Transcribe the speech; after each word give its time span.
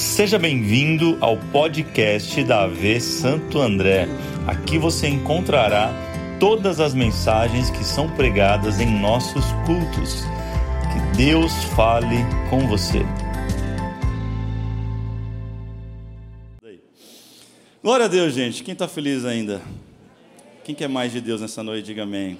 Seja 0.00 0.38
bem-vindo 0.38 1.18
ao 1.20 1.36
podcast 1.36 2.42
da 2.44 2.62
AV 2.62 2.98
Santo 3.02 3.60
André. 3.60 4.08
Aqui 4.46 4.78
você 4.78 5.06
encontrará 5.06 5.92
todas 6.40 6.80
as 6.80 6.94
mensagens 6.94 7.68
que 7.68 7.84
são 7.84 8.08
pregadas 8.16 8.80
em 8.80 8.98
nossos 8.98 9.44
cultos. 9.66 10.22
Que 10.90 11.18
Deus 11.18 11.52
fale 11.76 12.16
com 12.48 12.66
você. 12.66 13.00
Glória 17.82 18.06
a 18.06 18.08
Deus, 18.08 18.32
gente. 18.32 18.64
Quem 18.64 18.72
está 18.72 18.88
feliz 18.88 19.26
ainda? 19.26 19.60
Quem 20.64 20.74
quer 20.74 20.88
mais 20.88 21.12
de 21.12 21.20
Deus 21.20 21.42
nessa 21.42 21.62
noite? 21.62 21.84
Diga 21.84 22.04
amém. 22.04 22.38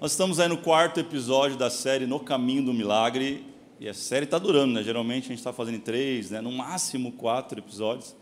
Nós 0.00 0.12
estamos 0.12 0.40
aí 0.40 0.48
no 0.48 0.56
quarto 0.56 0.98
episódio 0.98 1.58
da 1.58 1.68
série 1.68 2.06
No 2.06 2.18
Caminho 2.18 2.64
do 2.64 2.72
Milagre 2.72 3.49
e 3.80 3.88
a 3.88 3.94
série 3.94 4.26
está 4.26 4.36
durando, 4.36 4.74
né? 4.74 4.82
Geralmente 4.82 5.24
a 5.24 5.28
gente 5.28 5.38
está 5.38 5.54
fazendo 5.54 5.80
três, 5.80 6.30
né? 6.30 6.42
no 6.42 6.52
máximo 6.52 7.12
quatro 7.12 7.58
episódios. 7.58 8.14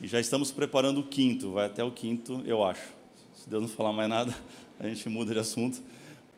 E 0.00 0.08
já 0.08 0.18
estamos 0.18 0.50
preparando 0.50 0.98
o 0.98 1.04
quinto, 1.04 1.52
vai 1.52 1.66
até 1.66 1.84
o 1.84 1.92
quinto, 1.92 2.42
eu 2.44 2.64
acho. 2.64 2.82
Se 3.36 3.48
Deus 3.48 3.62
não 3.62 3.68
falar 3.68 3.92
mais 3.92 4.08
nada, 4.08 4.34
a 4.80 4.88
gente 4.88 5.08
muda 5.08 5.32
de 5.32 5.38
assunto. 5.38 5.80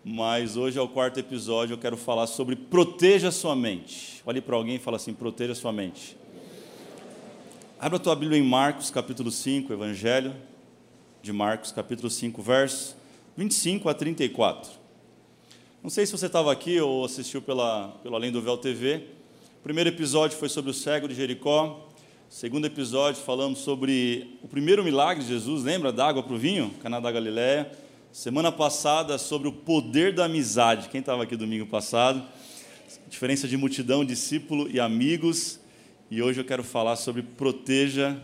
Mas 0.04 0.54
hoje 0.54 0.78
é 0.78 0.82
o 0.82 0.88
quarto 0.88 1.18
episódio, 1.18 1.72
eu 1.72 1.78
quero 1.78 1.96
falar 1.96 2.26
sobre 2.26 2.54
proteja 2.54 3.30
sua 3.30 3.56
mente. 3.56 4.20
Olhe 4.26 4.42
para 4.42 4.54
alguém 4.54 4.76
e 4.76 4.78
fala 4.78 4.98
assim: 4.98 5.14
proteja 5.14 5.54
sua 5.54 5.72
mente. 5.72 6.14
Abra 7.80 7.96
a 7.96 8.00
tua 8.00 8.14
Bíblia 8.14 8.38
em 8.38 8.46
Marcos, 8.46 8.90
capítulo 8.90 9.30
5, 9.30 9.72
Evangelho 9.72 10.34
de 11.22 11.32
Marcos, 11.32 11.72
capítulo 11.72 12.10
5, 12.10 12.42
versos 12.42 12.96
25 13.34 13.88
a 13.88 13.94
34. 13.94 14.81
Não 15.82 15.90
sei 15.90 16.06
se 16.06 16.12
você 16.12 16.26
estava 16.26 16.52
aqui 16.52 16.80
ou 16.80 17.04
assistiu 17.04 17.42
pela, 17.42 17.88
pelo 18.04 18.14
Além 18.14 18.30
do 18.30 18.40
Véu 18.40 18.56
TV. 18.56 19.02
O 19.58 19.62
primeiro 19.64 19.90
episódio 19.90 20.38
foi 20.38 20.48
sobre 20.48 20.70
o 20.70 20.74
cego 20.74 21.08
de 21.08 21.14
Jericó. 21.16 21.88
O 22.30 22.32
segundo 22.32 22.66
episódio 22.66 23.20
falamos 23.20 23.58
sobre 23.58 24.38
o 24.44 24.46
primeiro 24.46 24.84
milagre 24.84 25.24
de 25.24 25.30
Jesus, 25.30 25.64
lembra? 25.64 25.90
Da 25.90 26.06
água 26.06 26.22
para 26.22 26.34
o 26.34 26.38
vinho, 26.38 26.72
Caná 26.80 27.00
da 27.00 27.10
Galileia. 27.10 27.68
Semana 28.12 28.52
passada 28.52 29.18
sobre 29.18 29.48
o 29.48 29.52
poder 29.52 30.14
da 30.14 30.26
amizade. 30.26 30.88
Quem 30.88 31.00
estava 31.00 31.24
aqui 31.24 31.36
domingo 31.36 31.66
passado? 31.66 32.22
Diferença 33.08 33.48
de 33.48 33.56
multidão, 33.56 34.04
discípulo 34.04 34.70
e 34.70 34.78
amigos. 34.78 35.58
E 36.08 36.22
hoje 36.22 36.40
eu 36.40 36.44
quero 36.44 36.62
falar 36.62 36.94
sobre 36.94 37.22
proteja 37.24 38.16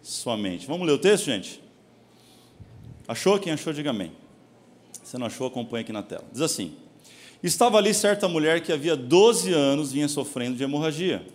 sua 0.00 0.36
mente. 0.36 0.64
Vamos 0.64 0.86
ler 0.86 0.92
o 0.92 0.98
texto, 0.98 1.24
gente? 1.24 1.60
Achou? 3.08 3.36
Quem 3.40 3.52
achou, 3.52 3.72
diga 3.72 3.90
amém. 3.90 4.12
Se 5.02 5.18
não 5.18 5.26
achou, 5.26 5.48
acompanha 5.48 5.80
aqui 5.82 5.92
na 5.92 6.04
tela. 6.04 6.24
Diz 6.30 6.40
assim: 6.40 6.76
Estava 7.42 7.78
ali 7.78 7.94
certa 7.94 8.28
mulher 8.28 8.60
que 8.60 8.72
havia 8.72 8.94
12 8.94 9.52
anos 9.52 9.92
vinha 9.92 10.08
sofrendo 10.08 10.56
de 10.56 10.62
hemorragia. 10.62 11.26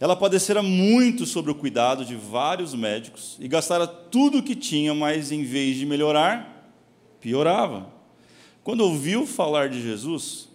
Ela 0.00 0.14
padecera 0.14 0.62
muito 0.62 1.26
sobre 1.26 1.50
o 1.50 1.54
cuidado 1.54 2.04
de 2.04 2.14
vários 2.14 2.74
médicos 2.74 3.36
e 3.40 3.48
gastara 3.48 3.86
tudo 3.86 4.38
o 4.38 4.42
que 4.42 4.54
tinha, 4.54 4.94
mas 4.94 5.32
em 5.32 5.42
vez 5.42 5.76
de 5.76 5.86
melhorar, 5.86 6.72
piorava. 7.20 7.92
Quando 8.62 8.82
ouviu 8.82 9.26
falar 9.26 9.68
de 9.68 9.82
Jesus, 9.82 10.48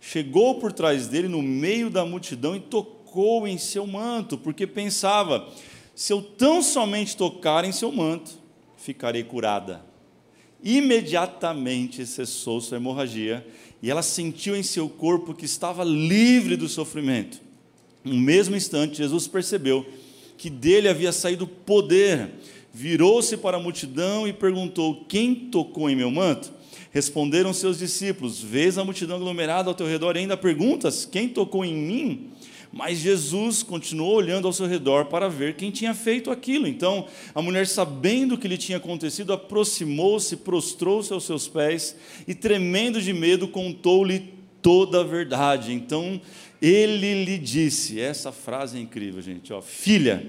chegou 0.00 0.56
por 0.56 0.72
trás 0.72 1.06
dele 1.06 1.28
no 1.28 1.42
meio 1.42 1.90
da 1.90 2.04
multidão 2.04 2.54
e 2.56 2.60
tocou 2.60 3.46
em 3.46 3.58
seu 3.58 3.86
manto, 3.86 4.38
porque 4.38 4.66
pensava: 4.66 5.48
se 5.94 6.12
eu 6.12 6.22
tão 6.22 6.62
somente 6.62 7.16
tocar 7.16 7.64
em 7.64 7.72
seu 7.72 7.90
manto, 7.92 8.32
ficarei 8.76 9.22
curada. 9.22 9.84
Imediatamente 10.62 12.06
cessou 12.06 12.60
sua 12.60 12.76
hemorragia 12.76 13.44
e 13.82 13.90
ela 13.90 14.02
sentiu 14.02 14.54
em 14.54 14.62
seu 14.62 14.88
corpo 14.88 15.34
que 15.34 15.44
estava 15.44 15.82
livre 15.82 16.56
do 16.56 16.68
sofrimento. 16.68 17.40
No 18.04 18.14
mesmo 18.14 18.54
instante, 18.54 18.98
Jesus 18.98 19.26
percebeu 19.26 19.84
que 20.38 20.48
dele 20.48 20.88
havia 20.88 21.12
saído 21.12 21.46
poder. 21.46 22.30
Virou-se 22.72 23.36
para 23.36 23.56
a 23.56 23.60
multidão 23.60 24.26
e 24.26 24.32
perguntou: 24.32 25.04
Quem 25.08 25.34
tocou 25.34 25.90
em 25.90 25.96
meu 25.96 26.10
manto? 26.10 26.52
Responderam 26.92 27.52
seus 27.52 27.78
discípulos: 27.78 28.40
Vês 28.40 28.78
a 28.78 28.84
multidão 28.84 29.16
aglomerada 29.16 29.68
ao 29.68 29.74
teu 29.74 29.86
redor 29.86 30.16
e 30.16 30.20
ainda 30.20 30.36
perguntas: 30.36 31.04
Quem 31.04 31.28
tocou 31.28 31.64
em 31.64 31.74
mim? 31.74 32.31
Mas 32.72 32.98
Jesus 32.98 33.62
continuou 33.62 34.14
olhando 34.14 34.46
ao 34.46 34.52
seu 34.52 34.66
redor 34.66 35.04
para 35.04 35.28
ver 35.28 35.56
quem 35.56 35.70
tinha 35.70 35.92
feito 35.92 36.30
aquilo. 36.30 36.66
Então, 36.66 37.06
a 37.34 37.42
mulher, 37.42 37.66
sabendo 37.66 38.34
o 38.34 38.38
que 38.38 38.48
lhe 38.48 38.56
tinha 38.56 38.78
acontecido, 38.78 39.32
aproximou-se, 39.32 40.36
prostrou-se 40.36 41.12
aos 41.12 41.24
seus 41.24 41.46
pés 41.46 41.94
e, 42.26 42.34
tremendo 42.34 43.02
de 43.02 43.12
medo, 43.12 43.46
contou-lhe 43.46 44.32
toda 44.62 45.00
a 45.00 45.04
verdade. 45.04 45.72
Então, 45.74 46.18
ele 46.62 47.24
lhe 47.24 47.36
disse: 47.36 48.00
essa 48.00 48.32
frase 48.32 48.78
é 48.78 48.80
incrível, 48.80 49.20
gente, 49.20 49.52
ó, 49.52 49.60
filha, 49.60 50.26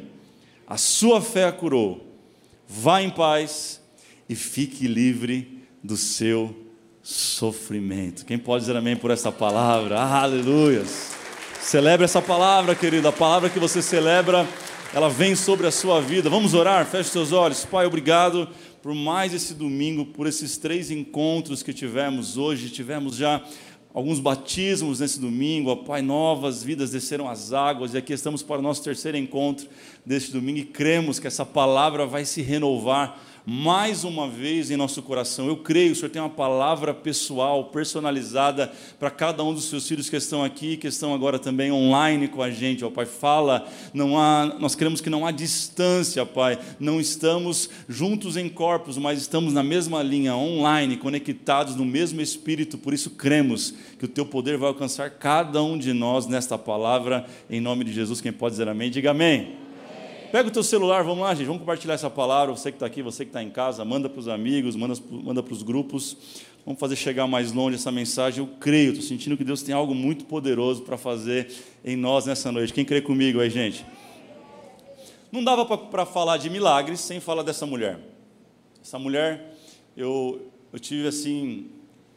a 0.68 0.75
sua 0.75 1.22
fé 1.22 1.46
a 1.46 1.52
curou, 1.52 2.06
vá 2.68 3.02
em 3.02 3.10
paz 3.10 3.81
e 4.28 4.36
fique 4.36 4.88
livre 4.88 5.60
do 5.81 5.96
seu 5.96 6.56
sofrimento. 7.02 8.25
Quem 8.25 8.38
pode 8.38 8.64
dizer 8.64 8.75
amém 8.75 8.96
por 8.96 9.12
essa 9.12 9.31
palavra? 9.31 10.00
Aleluias. 10.00 11.12
Celebre 11.63 12.03
essa 12.03 12.22
palavra, 12.22 12.75
querida. 12.75 13.07
A 13.07 13.12
palavra 13.13 13.50
que 13.50 13.57
você 13.57 13.81
celebra, 13.81 14.46
ela 14.94 15.09
vem 15.09 15.34
sobre 15.34 15.66
a 15.66 15.72
sua 15.72 16.01
vida. 16.01 16.29
Vamos 16.29 16.53
orar? 16.53 16.85
Feche 16.85 17.09
seus 17.09 17.31
olhos. 17.31 17.63
Pai, 17.63 17.85
obrigado 17.85 18.50
por 18.81 18.94
mais 18.94 19.34
esse 19.34 19.53
domingo, 19.53 20.06
por 20.07 20.28
esses 20.28 20.57
três 20.57 20.91
encontros 20.91 21.63
que 21.63 21.74
tivemos 21.74 22.38
hoje. 22.38 22.69
Tivemos 22.69 23.16
já 23.16 23.41
alguns 23.94 24.19
batismos 24.19 25.00
nesse 25.00 25.22
domingo, 25.22 25.69
ó 25.69 25.75
Pai, 25.78 26.01
novas 26.01 26.62
vidas 26.62 26.91
desceram 26.91 27.29
as 27.29 27.53
águas, 27.53 27.94
e 27.94 27.97
aqui 27.97 28.12
estamos 28.12 28.44
para 28.44 28.59
o 28.59 28.62
nosso 28.62 28.84
terceiro 28.84 29.18
encontro 29.18 29.68
deste 30.06 30.34
domingo 30.34 30.59
e 30.59 30.66
cremos 30.66 31.18
que 31.18 31.28
essa 31.28 31.45
palavra 31.45 32.06
vai 32.06 32.25
se 32.25 32.41
renovar 32.41 33.18
mais 33.46 34.04
uma 34.04 34.28
vez 34.30 34.72
em 34.72 34.78
nosso 34.78 35.02
coração. 35.02 35.48
Eu 35.48 35.58
creio, 35.58 35.92
o 35.92 35.96
Senhor 35.96 36.09
tem 36.09 36.22
uma 36.22 36.30
palavra 36.30 36.94
pessoal, 36.94 37.66
personalizada 37.66 38.72
para 38.98 39.12
cada 39.12 39.44
um 39.44 39.54
dos 39.54 39.66
seus 39.66 39.88
filhos 39.88 40.09
que 40.09 40.16
estão 40.16 40.44
aqui, 40.44 40.78
que 40.78 40.88
estão 40.88 41.14
agora 41.14 41.38
também 41.38 41.72
online 41.72 42.28
com 42.28 42.42
a 42.42 42.50
gente. 42.50 42.86
Ó 42.86 42.90
Pai, 42.90 43.06
fala, 43.06 43.68
não 43.94 44.18
há, 44.18 44.56
nós 44.59 44.76
cremos 44.76 45.02
que 45.02 45.09
não 45.09 45.26
há 45.26 45.31
distância, 45.31 46.26
Pai. 46.26 46.58
Não 46.80 47.02
estamos 47.02 47.70
juntos 47.90 48.38
em 48.38 48.48
corpos, 48.48 48.98
mas 48.98 49.20
estamos 49.20 49.54
na 49.54 49.64
mesma 49.64 50.02
linha, 50.02 50.36
online, 50.36 50.98
conectados 50.98 51.75
no 51.75 51.86
mesmo 51.86 52.22
espírito. 52.22 52.78
Por 52.78 52.94
isso 52.94 53.10
cremos 53.10 53.74
que 54.00 54.06
o 54.06 54.10
teu 54.10 54.25
poder 54.25 54.58
vai 54.58 54.70
alcançar 54.70 55.10
cada 55.10 55.62
um 55.62 55.78
de 55.78 55.92
nós 55.92 56.28
nesta 56.28 56.58
palavra 56.58 57.25
em 57.50 57.60
nome 57.60 57.84
de 57.84 57.92
Jesus. 57.92 58.22
Quem 58.22 58.31
pode 58.31 58.54
dizer 58.54 58.70
amém, 58.70 58.90
diga 58.90 59.12
amém. 59.12 59.62
Pega 60.33 60.49
o 60.49 60.51
teu 60.51 60.63
celular, 60.63 61.03
vamos 61.03 61.23
lá, 61.23 61.35
gente, 61.35 61.45
vamos 61.45 61.59
compartilhar 61.59 61.94
essa 61.94 62.09
palavra. 62.09 62.55
Você 62.55 62.71
que 62.71 62.77
está 62.77 62.88
aqui, 62.88 63.03
você 63.03 63.23
que 63.23 63.29
está 63.29 63.44
em 63.44 63.51
casa, 63.51 63.85
manda 63.85 64.09
para 64.09 64.19
os 64.19 64.27
amigos, 64.27 64.75
manda, 64.75 64.95
manda 65.11 65.44
para 65.44 65.53
os 65.53 65.61
grupos. 65.61 66.17
Vamos 66.66 66.79
fazer 66.79 66.95
chegar 66.95 67.27
mais 67.27 67.51
longe 67.51 67.75
essa 67.75 67.91
mensagem. 67.91 68.39
Eu 68.44 68.49
creio, 68.59 68.94
estou 68.94 69.07
sentindo 69.07 69.38
que 69.38 69.44
Deus 69.44 69.61
tem 69.61 69.75
algo 69.75 69.94
muito 69.94 70.25
poderoso 70.25 70.81
para 70.81 70.97
fazer 70.97 71.51
em 71.85 71.95
nós 71.95 72.25
nessa 72.25 72.51
noite. 72.51 72.73
Quem 72.73 72.83
crê 72.83 72.99
comigo 72.99 73.39
aí, 73.39 73.49
gente? 73.51 73.85
Não 75.31 75.44
dava 75.44 75.67
para 75.77 76.03
falar 76.03 76.38
de 76.38 76.50
milagres 76.50 77.00
sem 77.00 77.19
falar 77.19 77.44
dessa 77.44 77.67
mulher. 77.67 78.00
Essa 78.83 78.97
mulher, 78.97 79.55
eu, 79.95 80.47
eu 80.73 80.79
tive 80.79 81.07
assim, 81.07 81.67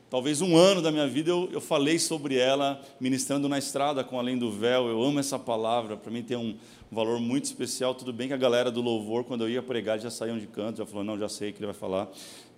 talvez 0.09 0.41
um 0.41 0.57
ano 0.57 0.81
da 0.81 0.91
minha 0.91 1.07
vida 1.07 1.31
eu, 1.31 1.49
eu 1.53 1.61
falei 1.61 1.99
sobre 1.99 2.37
ela, 2.37 2.81
ministrando 3.01 3.49
na 3.49 3.59
estrada 3.59 4.03
com 4.05 4.19
Além 4.19 4.39
do 4.39 4.51
Véu. 4.51 4.89
Eu 4.89 5.03
amo 5.03 5.19
essa 5.19 5.39
palavra, 5.39 5.97
para 5.97 6.11
mim 6.11 6.23
tem 6.23 6.37
um, 6.37 6.57
valor 6.91 7.21
muito 7.21 7.45
especial. 7.45 7.95
Tudo 7.95 8.13
bem 8.13 8.29
que 8.29 8.35
a 8.35 8.37
galera 8.37 8.71
do 8.71 8.81
louvor, 8.81 9.25
quando 9.25 9.45
eu 9.45 9.51
ia 9.51 9.63
pregar, 9.63 9.99
já 9.99 10.11
saíam 10.11 10.39
de 10.39 10.47
canto, 10.47 10.79
já 10.79 10.87
falou, 10.87 11.05
não, 11.05 11.19
já 11.19 11.29
sei 11.29 11.51
o 11.51 11.53
que 11.53 11.59
ele 11.59 11.67
vai 11.67 11.75
falar. 11.75 12.09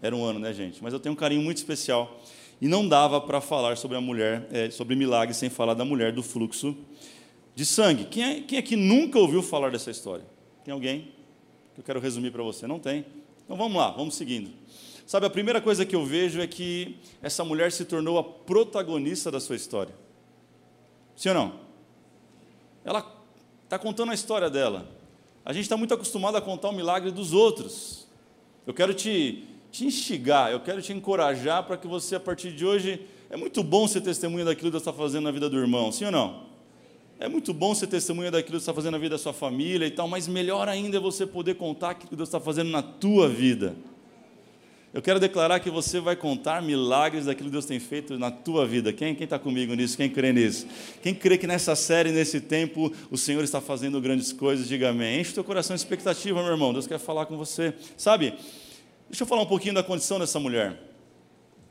Era 0.00 0.14
um 0.14 0.24
ano, 0.24 0.38
né, 0.38 0.52
gente? 0.52 0.82
Mas 0.82 0.92
eu 0.92 1.00
tenho 1.00 1.12
um 1.12 1.16
carinho 1.16 1.42
muito 1.42 1.56
especial. 1.56 2.20
E 2.60 2.66
não 2.66 2.86
dava 2.86 3.20
para 3.20 3.40
falar 3.40 3.76
sobre 3.76 3.96
a 3.96 4.00
mulher, 4.00 4.48
é, 4.52 4.70
sobre 4.70 4.94
milagre, 4.96 5.34
sem 5.34 5.48
falar 5.48 5.74
da 5.74 5.84
mulher 5.84 6.12
do 6.12 6.22
fluxo 6.22 6.76
de 7.54 7.64
sangue. 7.64 8.04
Quem, 8.04 8.22
é, 8.22 8.40
quem 8.40 8.58
aqui 8.58 8.76
nunca 8.76 9.18
ouviu 9.18 9.42
falar 9.42 9.70
dessa 9.70 9.90
história? 9.90 10.24
Tem 10.64 10.72
alguém? 10.72 11.12
Que 11.74 11.80
eu 11.80 11.84
quero 11.84 12.00
resumir 12.00 12.30
para 12.30 12.42
você. 12.42 12.66
Não 12.66 12.78
tem? 12.78 13.04
Então 13.44 13.56
vamos 13.56 13.76
lá, 13.76 13.90
vamos 13.90 14.14
seguindo. 14.14 14.50
Sabe, 15.08 15.24
a 15.24 15.30
primeira 15.30 15.58
coisa 15.58 15.86
que 15.86 15.96
eu 15.96 16.04
vejo 16.04 16.38
é 16.38 16.46
que 16.46 16.98
essa 17.22 17.42
mulher 17.42 17.72
se 17.72 17.86
tornou 17.86 18.18
a 18.18 18.22
protagonista 18.22 19.30
da 19.30 19.40
sua 19.40 19.56
história. 19.56 19.94
Sim 21.16 21.30
ou 21.30 21.34
não? 21.34 21.52
Ela 22.84 23.10
está 23.64 23.78
contando 23.78 24.12
a 24.12 24.14
história 24.14 24.50
dela. 24.50 24.86
A 25.46 25.54
gente 25.54 25.62
está 25.62 25.78
muito 25.78 25.94
acostumado 25.94 26.36
a 26.36 26.42
contar 26.42 26.68
o 26.68 26.72
milagre 26.74 27.10
dos 27.10 27.32
outros. 27.32 28.06
Eu 28.66 28.74
quero 28.74 28.92
te, 28.92 29.46
te 29.72 29.86
instigar, 29.86 30.52
eu 30.52 30.60
quero 30.60 30.82
te 30.82 30.92
encorajar 30.92 31.62
para 31.62 31.78
que 31.78 31.86
você, 31.86 32.16
a 32.16 32.20
partir 32.20 32.52
de 32.52 32.66
hoje, 32.66 33.00
é 33.30 33.36
muito 33.38 33.64
bom 33.64 33.88
ser 33.88 34.02
testemunha 34.02 34.44
daquilo 34.44 34.66
que 34.66 34.72
Deus 34.72 34.82
está 34.82 34.92
fazendo 34.92 35.24
na 35.24 35.30
vida 35.30 35.48
do 35.48 35.58
irmão, 35.58 35.90
sim 35.90 36.04
ou 36.04 36.12
não? 36.12 36.42
É 37.18 37.30
muito 37.30 37.54
bom 37.54 37.74
ser 37.74 37.86
testemunha 37.86 38.30
daquilo 38.30 38.58
que 38.58 38.62
está 38.62 38.74
fazendo 38.74 38.92
na 38.92 38.98
vida 38.98 39.14
da 39.14 39.18
sua 39.18 39.32
família 39.32 39.86
e 39.86 39.90
tal, 39.90 40.06
mas 40.06 40.28
melhor 40.28 40.68
ainda 40.68 40.98
é 40.98 41.00
você 41.00 41.26
poder 41.26 41.54
contar 41.54 41.92
aquilo 41.92 42.10
que 42.10 42.16
Deus 42.16 42.28
está 42.28 42.38
fazendo 42.38 42.68
na 42.70 42.82
tua 42.82 43.26
vida. 43.26 43.74
Eu 44.98 45.02
quero 45.02 45.20
declarar 45.20 45.60
que 45.60 45.70
você 45.70 46.00
vai 46.00 46.16
contar 46.16 46.60
milagres 46.60 47.26
daquilo 47.26 47.48
que 47.48 47.52
Deus 47.52 47.64
tem 47.64 47.78
feito 47.78 48.18
na 48.18 48.32
tua 48.32 48.66
vida. 48.66 48.92
Quem 48.92 49.12
está 49.12 49.38
comigo 49.38 49.72
nisso? 49.72 49.96
Quem 49.96 50.10
crê 50.10 50.32
nisso? 50.32 50.66
Quem 51.00 51.14
crê 51.14 51.38
que 51.38 51.46
nessa 51.46 51.76
série, 51.76 52.10
nesse 52.10 52.40
tempo, 52.40 52.92
o 53.08 53.16
Senhor 53.16 53.44
está 53.44 53.60
fazendo 53.60 54.00
grandes 54.00 54.32
coisas, 54.32 54.66
diga 54.66 54.88
amém. 54.88 55.20
Enche 55.20 55.30
o 55.30 55.34
teu 55.34 55.44
coração 55.44 55.76
de 55.76 55.82
expectativa, 55.82 56.42
meu 56.42 56.50
irmão. 56.50 56.72
Deus 56.72 56.88
quer 56.88 56.98
falar 56.98 57.26
com 57.26 57.36
você. 57.36 57.72
Sabe, 57.96 58.34
deixa 59.08 59.22
eu 59.22 59.26
falar 59.28 59.42
um 59.42 59.46
pouquinho 59.46 59.74
da 59.74 59.84
condição 59.84 60.18
dessa 60.18 60.40
mulher. 60.40 60.76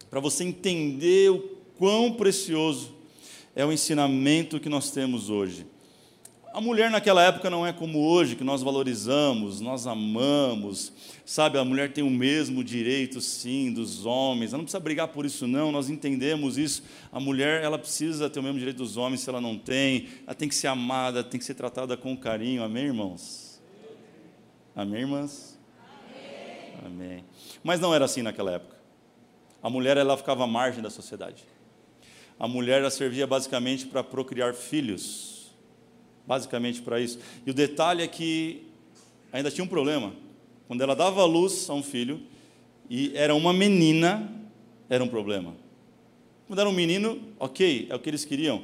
Para 0.09 0.21
você 0.21 0.45
entender 0.45 1.29
o 1.29 1.39
quão 1.77 2.13
precioso 2.13 2.95
é 3.53 3.65
o 3.65 3.73
ensinamento 3.73 4.57
que 4.57 4.69
nós 4.69 4.89
temos 4.89 5.29
hoje. 5.29 5.65
A 6.57 6.59
mulher 6.59 6.89
naquela 6.89 7.21
época 7.21 7.51
não 7.51 7.67
é 7.67 7.71
como 7.71 7.99
hoje, 7.99 8.35
que 8.35 8.43
nós 8.43 8.63
valorizamos, 8.63 9.61
nós 9.61 9.85
amamos, 9.85 10.91
sabe? 11.23 11.59
A 11.59 11.63
mulher 11.63 11.93
tem 11.93 12.03
o 12.03 12.09
mesmo 12.09 12.63
direito, 12.63 13.21
sim, 13.21 13.71
dos 13.71 14.07
homens. 14.07 14.53
Ela 14.53 14.57
não 14.57 14.63
precisa 14.63 14.79
brigar 14.79 15.07
por 15.09 15.23
isso, 15.23 15.45
não. 15.45 15.71
Nós 15.71 15.87
entendemos 15.87 16.57
isso. 16.57 16.81
A 17.11 17.19
mulher, 17.19 17.63
ela 17.63 17.77
precisa 17.77 18.27
ter 18.27 18.39
o 18.39 18.41
mesmo 18.41 18.57
direito 18.57 18.77
dos 18.77 18.97
homens 18.97 19.21
se 19.21 19.29
ela 19.29 19.39
não 19.39 19.55
tem. 19.55 20.07
Ela 20.25 20.33
tem 20.33 20.49
que 20.49 20.55
ser 20.55 20.65
amada, 20.65 21.23
tem 21.23 21.39
que 21.39 21.45
ser 21.45 21.53
tratada 21.53 21.95
com 21.95 22.17
carinho. 22.17 22.63
Amém, 22.63 22.85
irmãos? 22.85 23.61
Amém, 24.75 25.01
irmãs? 25.01 25.59
Amém. 26.83 27.11
Amém. 27.13 27.25
Mas 27.63 27.79
não 27.79 27.93
era 27.93 28.05
assim 28.05 28.23
naquela 28.23 28.53
época. 28.53 28.77
A 29.61 29.69
mulher, 29.69 29.95
ela 29.95 30.17
ficava 30.17 30.45
à 30.45 30.47
margem 30.47 30.81
da 30.81 30.89
sociedade. 30.89 31.43
A 32.39 32.47
mulher, 32.47 32.79
ela 32.79 32.89
servia 32.89 33.27
basicamente 33.27 33.85
para 33.85 34.03
procriar 34.03 34.55
filhos 34.55 35.36
basicamente 36.27 36.81
para 36.81 36.99
isso. 36.99 37.17
E 37.45 37.49
o 37.49 37.53
detalhe 37.53 38.03
é 38.03 38.07
que 38.07 38.63
ainda 39.31 39.49
tinha 39.49 39.63
um 39.63 39.67
problema. 39.67 40.13
Quando 40.67 40.81
ela 40.81 40.95
dava 40.95 41.23
luz 41.23 41.69
a 41.69 41.73
um 41.73 41.81
filho 41.81 42.19
e 42.89 43.11
era 43.15 43.33
uma 43.33 43.53
menina, 43.53 44.29
era 44.89 45.03
um 45.03 45.07
problema. 45.07 45.55
Quando 46.45 46.59
era 46.59 46.69
um 46.69 46.73
menino, 46.73 47.19
ok, 47.39 47.87
é 47.89 47.95
o 47.95 47.99
que 47.99 48.09
eles 48.09 48.25
queriam. 48.25 48.63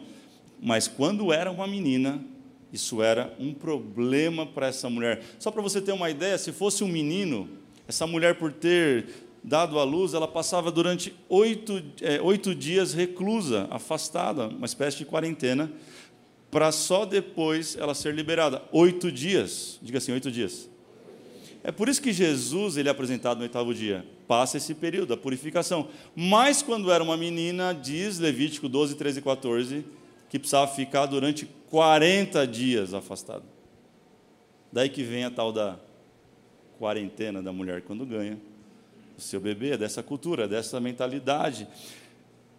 Mas 0.62 0.88
quando 0.88 1.32
era 1.32 1.50
uma 1.50 1.68
menina, 1.68 2.24
isso 2.72 3.02
era 3.02 3.34
um 3.40 3.54
problema 3.54 4.46
para 4.46 4.68
essa 4.68 4.90
mulher. 4.90 5.24
Só 5.40 5.52
para 5.52 5.62
você 5.62 5.82
ter 5.82 5.92
uma 5.92 6.10
ideia, 6.10 6.38
se 6.38 6.52
fosse 6.52 6.84
um 6.84 6.88
menino, 6.88 7.50
essa 7.88 8.08
mulher, 8.08 8.36
por 8.36 8.52
ter 8.52 9.08
dado 9.44 9.78
à 9.78 9.84
luz, 9.84 10.14
ela 10.14 10.28
passava 10.28 10.72
durante 10.72 11.14
oito, 11.28 11.84
é, 12.02 12.22
oito 12.22 12.56
dias 12.56 12.94
reclusa, 12.94 13.68
afastada, 13.70 14.48
uma 14.48 14.66
espécie 14.66 15.00
de 15.00 15.06
quarentena, 15.06 15.70
para 16.54 16.72
só 16.72 17.04
depois 17.04 17.76
ela 17.76 17.96
ser 17.96 18.14
liberada. 18.14 18.62
Oito 18.72 19.12
dias. 19.12 19.80
Diga 19.82 19.98
assim, 19.98 20.12
oito 20.12 20.30
dias. 20.30 20.70
É 21.64 21.72
por 21.72 21.90
isso 21.90 22.00
que 22.00 22.14
Jesus 22.14 22.78
ele 22.78 22.88
é 22.88 22.92
apresentado 22.92 23.38
no 23.38 23.44
oitavo 23.44 23.74
dia. 23.74 24.06
Passa 24.28 24.58
esse 24.58 24.76
período, 24.76 25.16
a 25.16 25.18
purificação. 25.18 25.88
Mas 26.16 26.62
quando 26.62 26.92
era 26.92 27.04
uma 27.04 27.18
menina, 27.18 27.74
diz 27.74 28.20
Levítico 28.20 28.70
12, 28.70 28.94
13 28.94 29.18
e 29.18 29.22
14, 29.24 29.86
que 30.30 30.38
precisava 30.38 30.72
ficar 30.72 31.08
durante 31.08 31.50
40 31.72 32.46
dias 32.46 32.94
afastado. 32.94 33.46
Daí 34.72 34.90
que 34.90 35.02
vem 35.02 35.24
a 35.24 35.32
tal 35.32 35.52
da 35.52 35.80
quarentena 36.78 37.42
da 37.42 37.52
mulher 37.52 37.82
quando 37.82 38.06
ganha 38.06 38.38
o 39.18 39.22
seu 39.22 39.40
bebê, 39.40 39.72
é 39.72 39.78
dessa 39.78 40.04
cultura, 40.04 40.44
é 40.44 40.48
dessa 40.48 40.80
mentalidade. 40.80 41.68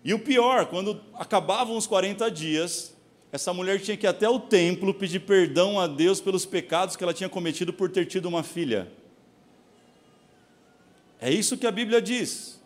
E 0.05 0.13
o 0.13 0.19
pior, 0.19 0.67
quando 0.67 1.01
acabavam 1.15 1.77
os 1.77 1.87
40 1.87 2.29
dias, 2.31 2.94
essa 3.35 3.53
mulher 3.53 3.81
tinha 3.81 3.97
que 3.97 4.07
ir 4.07 4.09
até 4.09 4.29
o 4.29 4.39
templo 4.39 4.95
pedir 4.95 5.19
perdão 5.19 5.81
a 5.81 5.89
Deus 5.89 6.21
pelos 6.21 6.47
pecados 6.47 6.95
que 6.95 7.03
ela 7.03 7.13
tinha 7.13 7.29
cometido 7.29 7.73
por 7.73 7.91
ter 7.91 8.07
tido 8.07 8.27
uma 8.27 8.45
filha. 8.45 8.87
É 11.21 11.33
isso 11.33 11.59
que 11.59 11.67
a 11.67 11.73
Bíblia 11.73 12.01
diz. 12.01 12.63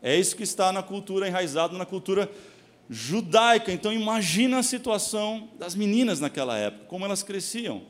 É 0.00 0.16
isso 0.16 0.36
que 0.36 0.44
está 0.44 0.70
na 0.70 0.80
cultura, 0.80 1.26
enraizado 1.26 1.76
na 1.76 1.84
cultura 1.84 2.30
judaica. 2.88 3.72
Então 3.72 3.92
imagina 3.92 4.60
a 4.60 4.62
situação 4.62 5.48
das 5.58 5.74
meninas 5.74 6.20
naquela 6.20 6.56
época, 6.56 6.84
como 6.84 7.04
elas 7.04 7.24
cresciam. 7.24 7.82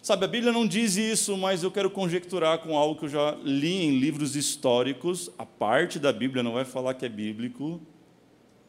Sabe, 0.00 0.24
a 0.24 0.28
Bíblia 0.28 0.50
não 0.50 0.66
diz 0.66 0.96
isso, 0.96 1.36
mas 1.36 1.62
eu 1.62 1.70
quero 1.70 1.90
conjecturar 1.90 2.60
com 2.60 2.74
algo 2.74 2.98
que 2.98 3.04
eu 3.04 3.10
já 3.10 3.36
li 3.44 3.84
em 3.84 3.98
livros 3.98 4.34
históricos. 4.34 5.30
A 5.36 5.44
parte 5.44 5.98
da 5.98 6.10
Bíblia 6.10 6.42
não 6.42 6.54
vai 6.54 6.64
falar 6.64 6.94
que 6.94 7.04
é 7.04 7.08
bíblico. 7.10 7.82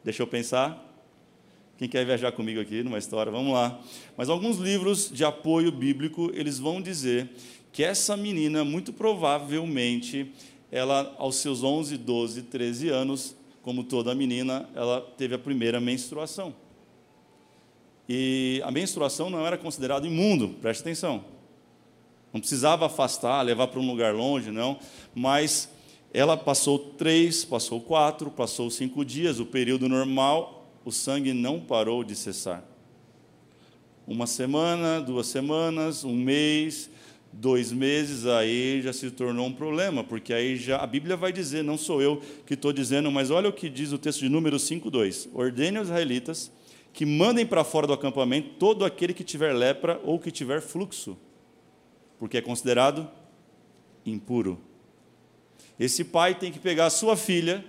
Deixa 0.03 0.21
eu 0.21 0.27
pensar. 0.27 0.88
Quem 1.79 1.87
quer 1.87 2.05
viajar 2.05 2.33
comigo 2.33 2.59
aqui 2.59 2.83
numa 2.83 2.97
história, 2.97 3.31
vamos 3.31 3.53
lá. 3.53 3.79
Mas 4.17 4.27
alguns 4.27 4.57
livros 4.57 5.09
de 5.09 5.23
apoio 5.23 5.71
bíblico, 5.71 6.29
eles 6.33 6.59
vão 6.59 6.81
dizer 6.81 7.29
que 7.71 7.85
essa 7.85 8.17
menina, 8.17 8.65
muito 8.65 8.91
provavelmente, 8.91 10.29
ela 10.69 11.15
aos 11.17 11.37
seus 11.37 11.63
11, 11.63 11.95
12, 11.95 12.41
13 12.41 12.89
anos, 12.89 13.33
como 13.61 13.85
toda 13.85 14.13
menina, 14.13 14.69
ela 14.75 14.99
teve 15.17 15.35
a 15.35 15.39
primeira 15.39 15.79
menstruação. 15.79 16.53
E 18.09 18.61
a 18.65 18.71
menstruação 18.71 19.29
não 19.29 19.47
era 19.47 19.57
considerada 19.57 20.05
imundo, 20.05 20.49
preste 20.61 20.81
atenção. 20.81 21.23
Não 22.33 22.41
precisava 22.41 22.87
afastar, 22.87 23.41
levar 23.41 23.67
para 23.67 23.79
um 23.79 23.87
lugar 23.87 24.13
longe, 24.13 24.51
não. 24.51 24.77
Mas 25.15 25.69
ela 26.13 26.35
passou 26.35 26.77
três, 26.77 27.45
passou 27.45 27.79
quatro, 27.79 28.29
passou 28.29 28.69
cinco 28.69 29.05
dias, 29.05 29.39
o 29.39 29.45
período 29.45 29.87
normal 29.87 30.58
o 30.89 30.91
sangue 30.91 31.33
não 31.33 31.59
parou 31.59 32.03
de 32.03 32.15
cessar. 32.15 32.63
Uma 34.07 34.25
semana, 34.25 34.99
duas 34.99 35.27
semanas, 35.27 36.03
um 36.03 36.15
mês, 36.15 36.89
dois 37.31 37.71
meses, 37.71 38.25
aí 38.25 38.81
já 38.81 38.91
se 38.91 39.11
tornou 39.11 39.45
um 39.45 39.53
problema, 39.53 40.03
porque 40.03 40.33
aí 40.33 40.57
já 40.57 40.77
a 40.77 40.87
Bíblia 40.87 41.15
vai 41.15 41.31
dizer, 41.31 41.63
não 41.63 41.77
sou 41.77 42.01
eu 42.01 42.21
que 42.43 42.55
estou 42.55 42.73
dizendo, 42.73 43.11
mas 43.11 43.29
olha 43.29 43.49
o 43.49 43.53
que 43.53 43.69
diz 43.69 43.91
o 43.91 43.99
texto 43.99 44.21
de 44.21 44.29
Números 44.29 44.67
5,2: 44.67 45.29
Ordene 45.31 45.77
aos 45.77 45.89
israelitas 45.89 46.51
que 46.91 47.05
mandem 47.05 47.45
para 47.45 47.63
fora 47.63 47.85
do 47.85 47.93
acampamento 47.93 48.55
todo 48.57 48.83
aquele 48.83 49.13
que 49.13 49.23
tiver 49.23 49.53
lepra 49.53 50.01
ou 50.03 50.17
que 50.17 50.31
tiver 50.31 50.59
fluxo, 50.59 51.15
porque 52.17 52.37
é 52.37 52.41
considerado 52.41 53.07
impuro. 54.03 54.59
Esse 55.79 56.03
pai 56.03 56.33
tem 56.33 56.51
que 56.51 56.59
pegar 56.59 56.87
a 56.87 56.89
sua 56.89 57.15
filha 57.15 57.63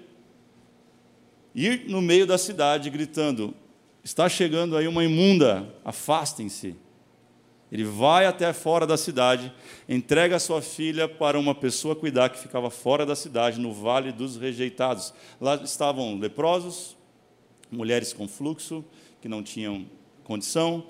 ir 1.54 1.88
no 1.88 2.00
meio 2.00 2.26
da 2.26 2.38
cidade 2.38 2.90
gritando: 2.90 3.54
Está 4.02 4.28
chegando 4.28 4.76
aí 4.76 4.88
uma 4.88 5.04
imunda, 5.04 5.72
afastem-se. 5.84 6.76
Ele 7.70 7.84
vai 7.84 8.26
até 8.26 8.52
fora 8.52 8.84
da 8.84 8.96
cidade, 8.96 9.52
entrega 9.88 10.36
a 10.36 10.40
sua 10.40 10.60
filha 10.60 11.08
para 11.08 11.38
uma 11.38 11.54
pessoa 11.54 11.94
cuidar 11.94 12.28
que 12.30 12.38
ficava 12.40 12.68
fora 12.68 13.06
da 13.06 13.14
cidade, 13.14 13.60
no 13.60 13.72
vale 13.72 14.10
dos 14.10 14.36
rejeitados. 14.36 15.14
Lá 15.40 15.54
estavam 15.54 16.18
leprosos, 16.18 16.96
mulheres 17.70 18.12
com 18.12 18.26
fluxo, 18.26 18.84
que 19.20 19.28
não 19.28 19.40
tinham 19.40 19.86
condição, 20.24 20.84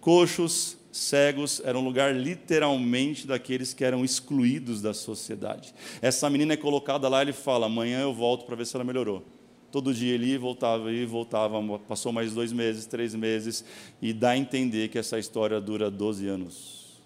coxos, 0.00 0.76
cegos, 0.90 1.62
era 1.64 1.78
um 1.78 1.84
lugar 1.84 2.14
literalmente 2.14 3.26
daqueles 3.26 3.72
que 3.72 3.84
eram 3.84 4.04
excluídos 4.04 4.82
da 4.82 4.92
sociedade. 4.92 5.72
Essa 6.00 6.28
menina 6.28 6.54
é 6.54 6.56
colocada 6.56 7.08
lá, 7.08 7.22
ele 7.22 7.32
fala: 7.32 7.66
amanhã 7.66 8.00
eu 8.00 8.12
volto 8.12 8.44
para 8.44 8.56
ver 8.56 8.66
se 8.66 8.74
ela 8.74 8.84
melhorou. 8.84 9.24
Todo 9.72 9.94
dia 9.94 10.12
ele 10.12 10.36
voltava 10.36 10.92
e 10.92 11.06
voltava, 11.06 11.58
passou 11.88 12.12
mais 12.12 12.34
dois 12.34 12.52
meses, 12.52 12.84
três 12.84 13.14
meses, 13.14 13.64
e 14.02 14.12
dá 14.12 14.30
a 14.30 14.36
entender 14.36 14.88
que 14.88 14.98
essa 14.98 15.18
história 15.18 15.58
dura 15.62 15.90
12 15.90 16.28
anos. 16.28 17.00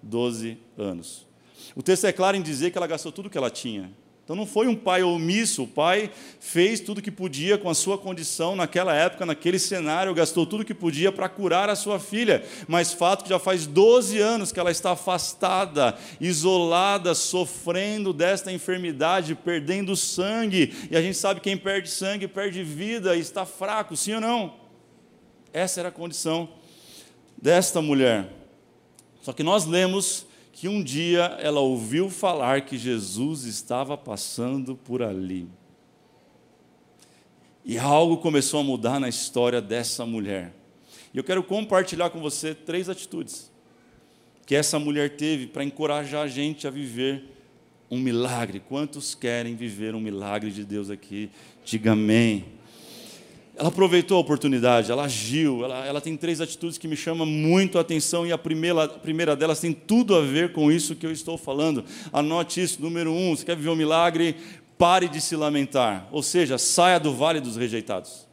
12 0.00 0.56
anos. 0.78 1.26
O 1.74 1.82
texto 1.82 2.04
é 2.04 2.12
claro 2.12 2.36
em 2.36 2.42
dizer 2.42 2.70
que 2.70 2.78
ela 2.78 2.86
gastou 2.86 3.10
tudo 3.10 3.28
que 3.28 3.36
ela 3.36 3.50
tinha. 3.50 3.90
Então 4.26 4.34
não 4.34 4.44
foi 4.44 4.66
um 4.66 4.74
pai 4.74 5.04
omisso, 5.04 5.62
o 5.62 5.68
pai 5.68 6.10
fez 6.40 6.80
tudo 6.80 7.00
que 7.00 7.12
podia 7.12 7.56
com 7.56 7.70
a 7.70 7.74
sua 7.76 7.96
condição 7.96 8.56
naquela 8.56 8.92
época, 8.92 9.24
naquele 9.24 9.56
cenário, 9.56 10.12
gastou 10.12 10.44
tudo 10.44 10.64
que 10.64 10.74
podia 10.74 11.12
para 11.12 11.28
curar 11.28 11.70
a 11.70 11.76
sua 11.76 12.00
filha. 12.00 12.44
Mas 12.66 12.92
fato 12.92 13.22
que 13.22 13.28
já 13.28 13.38
faz 13.38 13.68
12 13.68 14.18
anos 14.18 14.50
que 14.50 14.58
ela 14.58 14.72
está 14.72 14.90
afastada, 14.90 15.96
isolada, 16.20 17.14
sofrendo 17.14 18.12
desta 18.12 18.50
enfermidade, 18.50 19.36
perdendo 19.36 19.94
sangue. 19.94 20.74
E 20.90 20.96
a 20.96 21.00
gente 21.00 21.16
sabe 21.16 21.38
que 21.38 21.48
quem 21.48 21.56
perde 21.56 21.88
sangue 21.88 22.26
perde 22.26 22.64
vida 22.64 23.14
e 23.14 23.20
está 23.20 23.46
fraco, 23.46 23.96
sim 23.96 24.14
ou 24.14 24.20
não? 24.20 24.54
Essa 25.52 25.78
era 25.78 25.90
a 25.90 25.92
condição 25.92 26.48
desta 27.40 27.80
mulher. 27.80 28.28
Só 29.22 29.32
que 29.32 29.44
nós 29.44 29.66
lemos 29.66 30.25
que 30.56 30.68
um 30.68 30.82
dia 30.82 31.36
ela 31.38 31.60
ouviu 31.60 32.08
falar 32.08 32.62
que 32.62 32.78
Jesus 32.78 33.44
estava 33.44 33.94
passando 33.94 34.74
por 34.74 35.02
ali. 35.02 35.46
E 37.62 37.76
algo 37.76 38.16
começou 38.16 38.60
a 38.60 38.64
mudar 38.64 38.98
na 38.98 39.06
história 39.06 39.60
dessa 39.60 40.06
mulher. 40.06 40.54
E 41.12 41.18
eu 41.18 41.22
quero 41.22 41.42
compartilhar 41.42 42.08
com 42.08 42.20
você 42.20 42.54
três 42.54 42.88
atitudes 42.88 43.52
que 44.46 44.54
essa 44.54 44.78
mulher 44.78 45.14
teve 45.18 45.46
para 45.46 45.62
encorajar 45.62 46.22
a 46.22 46.28
gente 46.28 46.66
a 46.66 46.70
viver 46.70 47.24
um 47.90 47.98
milagre. 47.98 48.58
Quantos 48.66 49.14
querem 49.14 49.54
viver 49.54 49.94
um 49.94 50.00
milagre 50.00 50.50
de 50.50 50.64
Deus 50.64 50.88
aqui? 50.88 51.28
Diga 51.66 51.92
amém. 51.92 52.55
Ela 53.58 53.70
aproveitou 53.70 54.18
a 54.18 54.20
oportunidade, 54.20 54.92
ela 54.92 55.04
agiu, 55.04 55.64
ela, 55.64 55.86
ela 55.86 55.98
tem 55.98 56.14
três 56.14 56.42
atitudes 56.42 56.76
que 56.76 56.86
me 56.86 56.94
chamam 56.94 57.24
muito 57.24 57.78
a 57.78 57.80
atenção 57.80 58.26
e 58.26 58.30
a 58.30 58.36
primeira, 58.36 58.84
a 58.84 58.88
primeira 58.88 59.34
delas 59.34 59.58
tem 59.58 59.72
tudo 59.72 60.14
a 60.14 60.20
ver 60.20 60.52
com 60.52 60.70
isso 60.70 60.94
que 60.94 61.06
eu 61.06 61.10
estou 61.10 61.38
falando. 61.38 61.82
Anote 62.12 62.62
isso, 62.62 62.82
número 62.82 63.10
um, 63.10 63.34
você 63.34 63.46
quer 63.46 63.56
viver 63.56 63.70
um 63.70 63.76
milagre? 63.76 64.36
Pare 64.76 65.08
de 65.08 65.22
se 65.22 65.34
lamentar, 65.34 66.06
ou 66.12 66.22
seja, 66.22 66.58
saia 66.58 67.00
do 67.00 67.14
vale 67.14 67.40
dos 67.40 67.56
rejeitados. 67.56 68.28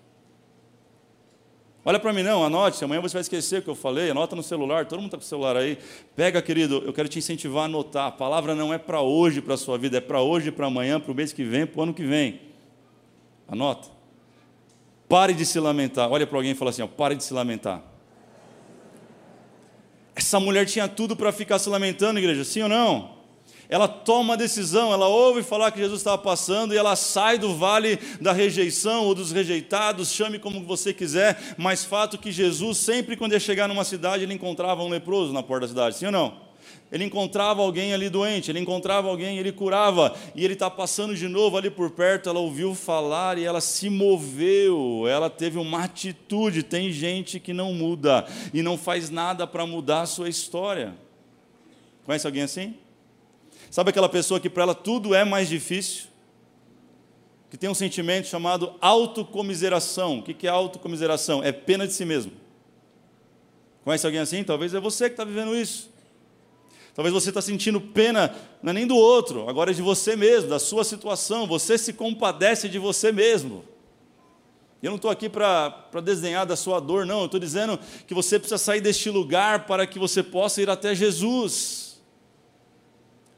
Olha 1.85 1.99
para 1.99 2.11
mim, 2.11 2.23
não, 2.23 2.43
anote, 2.43 2.83
amanhã 2.83 2.99
você 2.99 3.13
vai 3.13 3.21
esquecer 3.21 3.59
o 3.59 3.61
que 3.61 3.69
eu 3.69 3.75
falei, 3.75 4.09
anota 4.09 4.35
no 4.35 4.43
celular, 4.43 4.85
todo 4.85 4.99
mundo 4.99 5.07
está 5.07 5.17
com 5.17 5.23
o 5.23 5.27
celular 5.27 5.55
aí. 5.55 5.77
Pega, 6.17 6.41
querido, 6.41 6.83
eu 6.85 6.91
quero 6.91 7.07
te 7.07 7.19
incentivar 7.19 7.63
a 7.63 7.65
anotar. 7.65 8.07
A 8.07 8.11
palavra 8.11 8.53
não 8.55 8.73
é 8.73 8.77
para 8.77 9.01
hoje, 9.01 9.41
para 9.41 9.53
a 9.53 9.57
sua 9.57 9.77
vida, 9.77 9.99
é 9.99 10.01
para 10.01 10.21
hoje, 10.21 10.51
para 10.51 10.67
amanhã, 10.67 10.99
para 10.99 11.13
o 11.13 11.15
mês 11.15 11.31
que 11.31 11.45
vem, 11.45 11.65
para 11.65 11.79
o 11.79 11.83
ano 11.83 11.93
que 11.93 12.03
vem. 12.03 12.41
Anota. 13.47 13.92
Pare 15.13 15.35
de 15.35 15.45
se 15.45 15.59
lamentar. 15.59 16.11
Olha 16.11 16.25
para 16.25 16.39
alguém 16.39 16.53
e 16.53 16.55
fala 16.55 16.71
assim: 16.71 16.81
ó, 16.81 16.87
pare 16.87 17.13
de 17.13 17.23
se 17.23 17.35
lamentar. 17.35 17.83
Essa 20.15 20.39
mulher 20.39 20.65
tinha 20.65 20.87
tudo 20.87 21.15
para 21.15 21.31
ficar 21.31 21.59
se 21.59 21.69
lamentando, 21.69 22.17
igreja, 22.17 22.43
sim 22.43 22.63
ou 22.63 22.67
não? 22.67 23.11
Ela 23.69 23.87
toma 23.87 24.21
uma 24.21 24.37
decisão, 24.37 24.91
ela 24.91 25.07
ouve 25.07 25.43
falar 25.43 25.69
que 25.69 25.77
Jesus 25.77 25.99
estava 25.99 26.17
passando 26.17 26.73
e 26.73 26.77
ela 26.77 26.95
sai 26.95 27.37
do 27.37 27.55
vale 27.55 27.99
da 28.19 28.33
rejeição 28.33 29.03
ou 29.03 29.13
dos 29.13 29.31
rejeitados, 29.31 30.11
chame 30.11 30.39
como 30.39 30.63
você 30.63 30.91
quiser, 30.91 31.39
mas 31.59 31.85
fato 31.85 32.17
que 32.17 32.31
Jesus, 32.31 32.79
sempre 32.79 33.15
quando 33.15 33.33
ia 33.33 33.39
chegar 33.39 33.67
numa 33.67 33.83
cidade, 33.83 34.23
ele 34.23 34.33
encontrava 34.33 34.81
um 34.81 34.89
leproso 34.89 35.31
na 35.31 35.43
porta 35.43 35.67
da 35.67 35.69
cidade, 35.69 35.95
sim 35.95 36.07
ou 36.07 36.11
não? 36.11 36.42
Ele 36.93 37.05
encontrava 37.05 37.63
alguém 37.63 37.91
ali 37.91 38.07
doente, 38.07 38.51
ele 38.51 38.59
encontrava 38.59 39.09
alguém, 39.09 39.39
ele 39.39 39.51
curava, 39.51 40.15
e 40.35 40.45
ele 40.45 40.53
está 40.53 40.69
passando 40.69 41.15
de 41.15 41.27
novo 41.27 41.57
ali 41.57 41.71
por 41.71 41.89
perto. 41.89 42.29
Ela 42.29 42.37
ouviu 42.37 42.75
falar 42.75 43.39
e 43.39 43.43
ela 43.43 43.59
se 43.59 43.89
moveu, 43.89 45.07
ela 45.07 45.27
teve 45.27 45.57
uma 45.57 45.83
atitude. 45.85 46.61
Tem 46.61 46.91
gente 46.91 47.39
que 47.39 47.51
não 47.51 47.73
muda 47.73 48.27
e 48.53 48.61
não 48.61 48.77
faz 48.77 49.09
nada 49.09 49.47
para 49.47 49.65
mudar 49.65 50.01
a 50.01 50.05
sua 50.05 50.29
história. 50.29 50.93
Conhece 52.05 52.27
alguém 52.27 52.43
assim? 52.43 52.75
Sabe 53.71 53.89
aquela 53.89 54.07
pessoa 54.07 54.39
que 54.39 54.47
para 54.47 54.61
ela 54.61 54.75
tudo 54.75 55.15
é 55.15 55.25
mais 55.25 55.49
difícil? 55.49 56.09
Que 57.49 57.57
tem 57.57 57.71
um 57.71 57.73
sentimento 57.73 58.27
chamado 58.27 58.75
autocomiseração. 58.79 60.19
O 60.19 60.21
que 60.21 60.45
é 60.45 60.49
autocomiseração? 60.51 61.43
É 61.43 61.51
pena 61.51 61.87
de 61.87 61.93
si 61.93 62.05
mesmo. 62.05 62.33
Conhece 63.83 64.05
alguém 64.05 64.21
assim? 64.21 64.43
Talvez 64.43 64.75
é 64.75 64.79
você 64.79 65.05
que 65.05 65.13
está 65.13 65.25
vivendo 65.25 65.55
isso. 65.55 65.91
Talvez 66.93 67.13
você 67.13 67.29
está 67.29 67.41
sentindo 67.41 67.81
pena, 67.81 68.33
não 68.61 68.69
é 68.69 68.73
nem 68.73 68.85
do 68.85 68.95
outro, 68.95 69.49
agora 69.49 69.71
é 69.71 69.73
de 69.73 69.81
você 69.81 70.15
mesmo, 70.15 70.49
da 70.49 70.59
sua 70.59 70.83
situação. 70.83 71.47
Você 71.47 71.77
se 71.77 71.93
compadece 71.93 72.69
de 72.69 72.77
você 72.77 73.11
mesmo. 73.11 73.63
Eu 74.81 74.91
não 74.91 74.97
estou 74.97 75.09
aqui 75.09 75.29
para 75.29 75.87
desenhar 76.03 76.45
da 76.45 76.55
sua 76.55 76.79
dor, 76.79 77.05
não. 77.05 77.21
Eu 77.21 77.25
estou 77.25 77.39
dizendo 77.39 77.79
que 78.05 78.13
você 78.13 78.37
precisa 78.37 78.57
sair 78.57 78.81
deste 78.81 79.09
lugar 79.09 79.65
para 79.65 79.87
que 79.87 79.97
você 79.97 80.21
possa 80.21 80.61
ir 80.61 80.69
até 80.69 80.93
Jesus. 80.93 82.01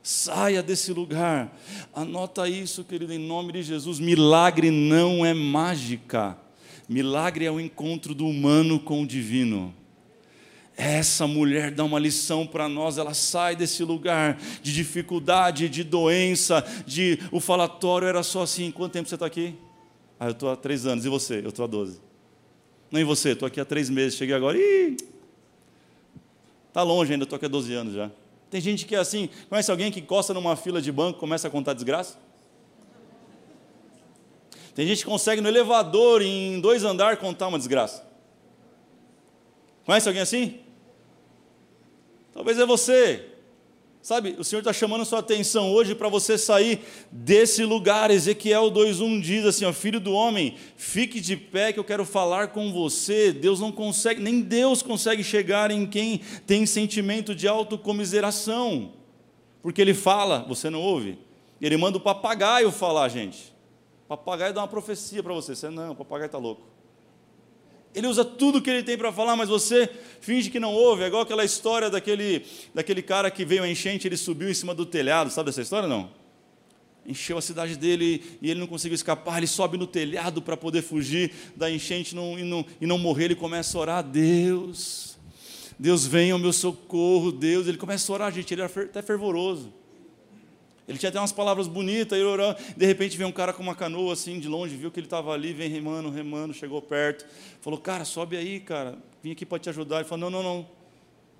Saia 0.01 0.61
desse 0.61 0.91
lugar. 0.91 1.55
Anota 1.93 2.49
isso, 2.49 2.83
querido, 2.83 3.13
em 3.13 3.19
nome 3.19 3.53
de 3.53 3.63
Jesus. 3.63 3.99
Milagre 3.99 4.71
não 4.71 5.25
é 5.25 5.33
mágica. 5.35 6.35
Milagre 6.89 7.45
é 7.45 7.51
o 7.51 7.59
encontro 7.59 8.13
do 8.13 8.27
humano 8.27 8.79
com 8.79 9.03
o 9.03 9.07
divino. 9.07 9.73
Essa 10.77 11.25
mulher 11.25 11.71
dá 11.71 11.85
uma 11.85 11.97
lição 11.97 12.45
para 12.45 12.67
nós, 12.67 12.97
ela 12.97 13.13
sai 13.13 13.55
desse 13.55 13.81
lugar 13.83 14.37
de 14.61 14.73
dificuldade, 14.73 15.69
de 15.69 15.83
doença, 15.85 16.65
de 16.85 17.17
o 17.31 17.39
falatório 17.39 18.07
era 18.07 18.21
só 18.23 18.41
assim. 18.41 18.71
Quanto 18.71 18.91
tempo 18.91 19.07
você 19.07 19.15
está 19.15 19.25
aqui? 19.25 19.55
Ah, 20.19 20.25
eu 20.25 20.31
estou 20.31 20.51
há 20.51 20.55
três 20.55 20.85
anos. 20.85 21.05
E 21.05 21.09
você? 21.09 21.39
Eu 21.39 21.49
estou 21.49 21.63
há 21.63 21.67
doze. 21.67 22.01
Não, 22.91 22.99
e 22.99 23.05
você? 23.05 23.31
Estou 23.31 23.47
aqui 23.47 23.59
há 23.59 23.65
três 23.65 23.89
meses, 23.89 24.17
cheguei 24.17 24.35
agora. 24.35 24.57
Ih! 24.57 24.97
Está 26.67 26.83
longe 26.83 27.13
ainda, 27.13 27.23
estou 27.23 27.37
aqui 27.37 27.45
há 27.45 27.49
doze 27.49 27.73
anos 27.73 27.93
já. 27.93 28.11
Tem 28.49 28.59
gente 28.59 28.85
que 28.85 28.95
é 28.95 28.99
assim, 28.99 29.29
conhece 29.49 29.71
alguém 29.71 29.91
que 29.91 30.01
encosta 30.01 30.33
numa 30.33 30.57
fila 30.57 30.81
de 30.81 30.91
banco 30.91 31.17
e 31.17 31.19
começa 31.19 31.47
a 31.47 31.51
contar 31.51 31.73
desgraça? 31.73 32.17
Tem 34.73 34.85
gente 34.85 34.99
que 34.99 35.05
consegue 35.05 35.41
no 35.41 35.47
elevador, 35.47 36.21
em 36.21 36.59
dois 36.59 36.83
andares, 36.83 37.17
contar 37.17 37.47
uma 37.47 37.57
desgraça. 37.57 38.05
Conhece 39.85 40.07
alguém 40.07 40.21
assim? 40.21 40.64
Talvez 42.35 42.59
é 42.59 42.65
você. 42.65 43.29
Sabe, 44.01 44.35
o 44.37 44.43
Senhor 44.43 44.59
está 44.59 44.73
chamando 44.73 45.01
a 45.01 45.05
sua 45.05 45.19
atenção 45.19 45.71
hoje 45.71 45.95
para 45.95 46.09
você 46.09 46.37
sair 46.37 46.81
desse 47.09 47.63
lugar. 47.63 48.11
Ezequiel 48.11 48.69
2,1 48.69 49.21
diz 49.21 49.45
assim: 49.45 49.63
ó, 49.63 49.71
Filho 49.71 50.01
do 50.01 50.11
homem, 50.11 50.57
fique 50.75 51.21
de 51.21 51.37
pé 51.37 51.71
que 51.71 51.79
eu 51.79 51.83
quero 51.83 52.05
falar 52.05 52.49
com 52.49 52.71
você. 52.73 53.31
Deus 53.31 53.61
não 53.61 53.71
consegue, 53.71 54.21
nem 54.21 54.41
Deus 54.41 54.83
consegue 54.83 55.23
chegar 55.23 55.71
em 55.71 55.87
quem 55.87 56.19
tem 56.45 56.65
sentimento 56.65 57.33
de 57.33 57.47
autocomiseração. 57.47 58.91
Porque 59.61 59.81
ele 59.81 59.93
fala, 59.93 60.45
você 60.47 60.69
não 60.69 60.81
ouve. 60.81 61.17
Ele 61.59 61.77
manda 61.77 61.97
o 61.97 62.01
papagaio 62.01 62.69
falar, 62.71 63.07
gente. 63.07 63.55
O 64.03 64.09
papagaio 64.09 64.53
dá 64.53 64.61
uma 64.61 64.67
profecia 64.67 65.23
para 65.23 65.33
você. 65.33 65.55
Você 65.55 65.69
não, 65.69 65.93
o 65.93 65.95
papagaio 65.95 66.27
está 66.27 66.37
louco. 66.37 66.74
Ele 67.95 68.07
usa 68.07 68.25
tudo 68.25 68.61
que 68.61 68.69
ele 68.69 68.83
tem 68.83 68.97
para 68.97 69.11
falar, 69.11 69.37
mas 69.37 69.47
você 69.47 69.89
finge 70.19 70.49
que 70.49 70.59
não 70.59 70.73
ouve. 70.73 71.03
É 71.03 71.07
igual 71.07 71.21
aquela 71.21 71.45
história 71.45 71.89
daquele, 71.89 72.45
daquele 72.73 73.01
cara 73.01 73.31
que 73.31 73.45
veio 73.45 73.63
a 73.63 73.69
enchente, 73.69 74.05
ele 74.05 74.17
subiu 74.17 74.49
em 74.49 74.53
cima 74.53 74.75
do 74.75 74.85
telhado. 74.85 75.31
Sabe 75.31 75.47
dessa 75.47 75.61
história 75.61 75.87
não? 75.87 76.11
Encheu 77.05 77.37
a 77.37 77.41
cidade 77.41 77.77
dele 77.77 78.37
e 78.41 78.51
ele 78.51 78.59
não 78.59 78.67
conseguiu 78.67 78.95
escapar. 78.95 79.37
Ele 79.37 79.47
sobe 79.47 79.77
no 79.77 79.87
telhado 79.87 80.41
para 80.41 80.57
poder 80.57 80.81
fugir 80.81 81.31
da 81.55 81.71
enchente 81.71 82.13
não, 82.13 82.37
e, 82.37 82.43
não, 82.43 82.65
e 82.81 82.85
não 82.85 82.97
morrer. 82.97 83.25
Ele 83.25 83.35
começa 83.35 83.77
a 83.77 83.81
orar: 83.81 84.03
Deus, 84.03 85.17
Deus 85.79 86.05
venha 86.05 86.33
ao 86.33 86.39
meu 86.39 86.51
socorro, 86.51 87.31
Deus. 87.31 87.65
Ele 87.65 87.77
começa 87.77 88.11
a 88.11 88.13
orar, 88.13 88.31
gente. 88.33 88.53
Ele 88.53 88.61
era 88.61 88.71
até 88.83 89.01
fervoroso. 89.01 89.71
Ele 90.87 90.97
tinha 90.97 91.09
até 91.09 91.19
umas 91.19 91.31
palavras 91.31 91.67
bonitas, 91.67 92.17
ele 92.17 92.27
orando. 92.27 92.57
De 92.77 92.85
repente 92.85 93.17
vem 93.17 93.25
um 93.25 93.31
cara 93.31 93.51
com 93.51 93.63
uma 93.63 93.73
canoa 93.73 94.13
assim, 94.13 94.39
de 94.39 94.47
longe, 94.47 94.75
viu 94.75 94.91
que 94.91 94.99
ele 94.99 95.07
estava 95.07 95.33
ali, 95.33 95.51
vem 95.51 95.69
remando, 95.69 96.09
remando, 96.09 96.53
chegou 96.53 96.81
perto. 96.81 97.25
Falou, 97.61 97.79
cara, 97.79 98.05
sobe 98.05 98.37
aí, 98.37 98.59
cara. 98.59 98.97
Vim 99.23 99.31
aqui 99.31 99.45
para 99.45 99.57
te 99.57 99.69
ajudar. 99.69 99.97
Ele 99.97 100.05
falou, 100.05 100.29
não, 100.29 100.41
não, 100.41 100.43
não. 100.43 100.67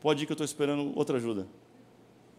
Pode 0.02 0.24
ir 0.24 0.26
que 0.26 0.32
eu 0.32 0.36
estou 0.36 0.46
esperando 0.46 0.92
outra 0.96 1.18
ajuda. 1.18 1.48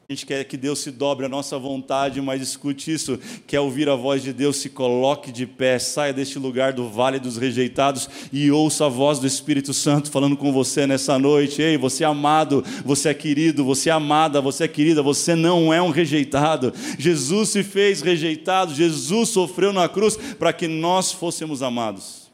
A 0.08 0.12
gente 0.12 0.24
quer 0.24 0.44
que 0.44 0.56
Deus 0.56 0.78
se 0.78 0.92
dobre 0.92 1.26
a 1.26 1.28
nossa 1.28 1.58
vontade, 1.58 2.20
mas 2.20 2.40
escute 2.40 2.92
isso: 2.92 3.18
quer 3.44 3.58
ouvir 3.58 3.88
a 3.88 3.96
voz 3.96 4.22
de 4.22 4.32
Deus, 4.32 4.58
se 4.58 4.70
coloque 4.70 5.32
de 5.32 5.46
pé, 5.46 5.80
saia 5.80 6.12
deste 6.12 6.38
lugar 6.38 6.72
do 6.72 6.88
vale 6.88 7.18
dos 7.18 7.36
rejeitados 7.36 8.08
e 8.32 8.48
ouça 8.52 8.86
a 8.86 8.88
voz 8.88 9.18
do 9.18 9.26
Espírito 9.26 9.74
Santo 9.74 10.08
falando 10.08 10.36
com 10.36 10.52
você 10.52 10.86
nessa 10.86 11.18
noite. 11.18 11.60
Ei, 11.60 11.76
você 11.76 12.04
é 12.04 12.06
amado, 12.06 12.64
você 12.84 13.08
é 13.08 13.14
querido, 13.14 13.64
você 13.64 13.90
é 13.90 13.92
amada, 13.92 14.40
você 14.40 14.62
é 14.62 14.68
querida, 14.68 15.02
você 15.02 15.34
não 15.34 15.74
é 15.74 15.82
um 15.82 15.90
rejeitado. 15.90 16.72
Jesus 16.96 17.48
se 17.48 17.64
fez 17.64 18.00
rejeitado, 18.00 18.72
Jesus 18.72 19.30
sofreu 19.30 19.72
na 19.72 19.88
cruz 19.88 20.16
para 20.38 20.52
que 20.52 20.68
nós 20.68 21.10
fôssemos 21.10 21.64
amados. 21.64 22.30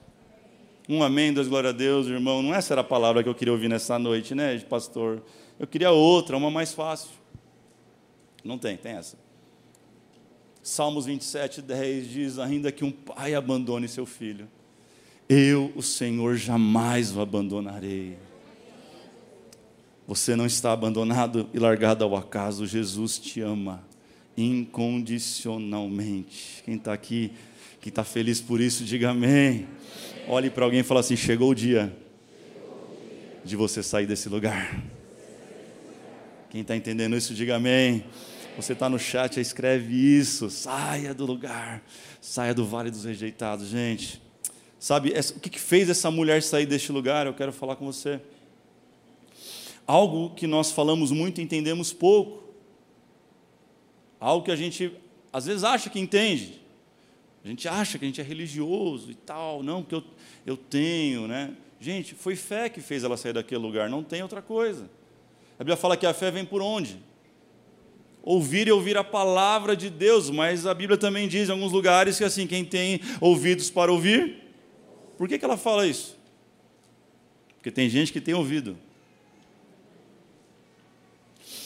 Um 0.86 1.02
amém, 1.02 1.32
Deus, 1.32 1.48
glória 1.48 1.70
a 1.70 1.72
Deus, 1.72 2.06
irmão. 2.06 2.42
Não 2.42 2.54
essa 2.54 2.74
era 2.74 2.82
a 2.82 2.84
palavra 2.84 3.22
que 3.22 3.30
eu 3.30 3.34
queria 3.34 3.54
ouvir 3.54 3.68
nessa 3.68 3.98
noite, 3.98 4.34
né, 4.34 4.58
pastor? 4.58 5.22
Eu 5.58 5.66
queria 5.66 5.90
outra, 5.90 6.36
uma 6.36 6.50
mais 6.50 6.74
fácil. 6.74 7.21
Não 8.44 8.58
tem, 8.58 8.76
tem 8.76 8.92
essa. 8.92 9.16
Salmos 10.62 11.06
27, 11.06 11.62
10 11.62 12.08
diz: 12.08 12.38
Ainda 12.38 12.70
que 12.70 12.84
um 12.84 12.92
pai 12.92 13.34
abandone 13.34 13.88
seu 13.88 14.06
filho, 14.06 14.46
eu, 15.28 15.72
o 15.74 15.82
Senhor, 15.82 16.36
jamais 16.36 17.16
o 17.16 17.20
abandonarei. 17.20 18.16
Você 20.06 20.36
não 20.36 20.46
está 20.46 20.72
abandonado 20.72 21.48
e 21.54 21.58
largado 21.58 22.04
ao 22.04 22.14
acaso, 22.16 22.66
Jesus 22.66 23.18
te 23.18 23.40
ama 23.40 23.82
incondicionalmente. 24.36 26.62
Quem 26.64 26.74
está 26.74 26.92
aqui, 26.92 27.32
que 27.80 27.88
está 27.88 28.04
feliz 28.04 28.40
por 28.40 28.60
isso, 28.60 28.84
diga 28.84 29.10
amém. 29.10 29.66
Olhe 30.28 30.50
para 30.50 30.64
alguém 30.64 30.80
e 30.80 30.84
fala 30.84 31.00
assim: 31.00 31.16
chegou 31.16 31.50
o 31.50 31.54
dia 31.54 31.96
de 33.44 33.56
você 33.56 33.82
sair 33.82 34.06
desse 34.06 34.28
lugar. 34.28 34.80
Quem 36.50 36.60
está 36.60 36.76
entendendo 36.76 37.16
isso, 37.16 37.34
diga 37.34 37.56
amém. 37.56 38.04
Você 38.56 38.74
está 38.74 38.88
no 38.88 38.98
chat, 38.98 39.40
escreve 39.40 39.94
isso. 39.94 40.50
Saia 40.50 41.14
do 41.14 41.24
lugar, 41.24 41.82
saia 42.20 42.52
do 42.52 42.66
vale 42.66 42.90
dos 42.90 43.04
rejeitados, 43.04 43.68
gente. 43.68 44.20
Sabe, 44.78 45.12
o 45.36 45.40
que 45.40 45.58
fez 45.58 45.88
essa 45.88 46.10
mulher 46.10 46.42
sair 46.42 46.66
deste 46.66 46.92
lugar? 46.92 47.26
Eu 47.26 47.34
quero 47.34 47.52
falar 47.52 47.76
com 47.76 47.86
você. 47.86 48.20
Algo 49.86 50.34
que 50.34 50.46
nós 50.46 50.70
falamos 50.70 51.10
muito 51.10 51.40
e 51.40 51.44
entendemos 51.44 51.92
pouco. 51.92 52.42
Algo 54.20 54.44
que 54.44 54.50
a 54.50 54.56
gente 54.56 54.92
às 55.32 55.46
vezes 55.46 55.64
acha 55.64 55.88
que 55.88 55.98
entende. 55.98 56.60
A 57.44 57.48
gente 57.48 57.66
acha 57.66 57.98
que 57.98 58.04
a 58.04 58.08
gente 58.08 58.20
é 58.20 58.24
religioso 58.24 59.10
e 59.10 59.14
tal, 59.14 59.62
não, 59.62 59.82
porque 59.82 59.94
eu, 59.94 60.04
eu 60.46 60.56
tenho, 60.56 61.26
né? 61.26 61.56
Gente, 61.80 62.14
foi 62.14 62.36
fé 62.36 62.68
que 62.68 62.80
fez 62.80 63.02
ela 63.02 63.16
sair 63.16 63.32
daquele 63.32 63.60
lugar, 63.60 63.88
não 63.88 64.04
tem 64.04 64.22
outra 64.22 64.42
coisa. 64.42 64.88
A 65.58 65.64
Bíblia 65.64 65.76
fala 65.76 65.96
que 65.96 66.06
a 66.06 66.14
fé 66.14 66.30
vem 66.30 66.44
por 66.44 66.60
onde? 66.60 67.00
Ouvir 68.22 68.68
e 68.68 68.72
ouvir 68.72 68.96
a 68.96 69.04
palavra 69.04 69.76
de 69.76 69.90
Deus, 69.90 70.30
mas 70.30 70.66
a 70.66 70.72
Bíblia 70.72 70.96
também 70.96 71.26
diz 71.26 71.48
em 71.48 71.52
alguns 71.52 71.72
lugares 71.72 72.18
que 72.18 72.24
assim, 72.24 72.46
quem 72.46 72.64
tem 72.64 73.00
ouvidos 73.20 73.70
para 73.70 73.90
ouvir, 73.90 74.40
Por 75.18 75.28
que, 75.28 75.38
que 75.38 75.44
ela 75.44 75.56
fala 75.56 75.86
isso? 75.86 76.18
Porque 77.56 77.70
tem 77.70 77.88
gente 77.88 78.12
que 78.12 78.20
tem 78.20 78.34
ouvido. 78.34 78.76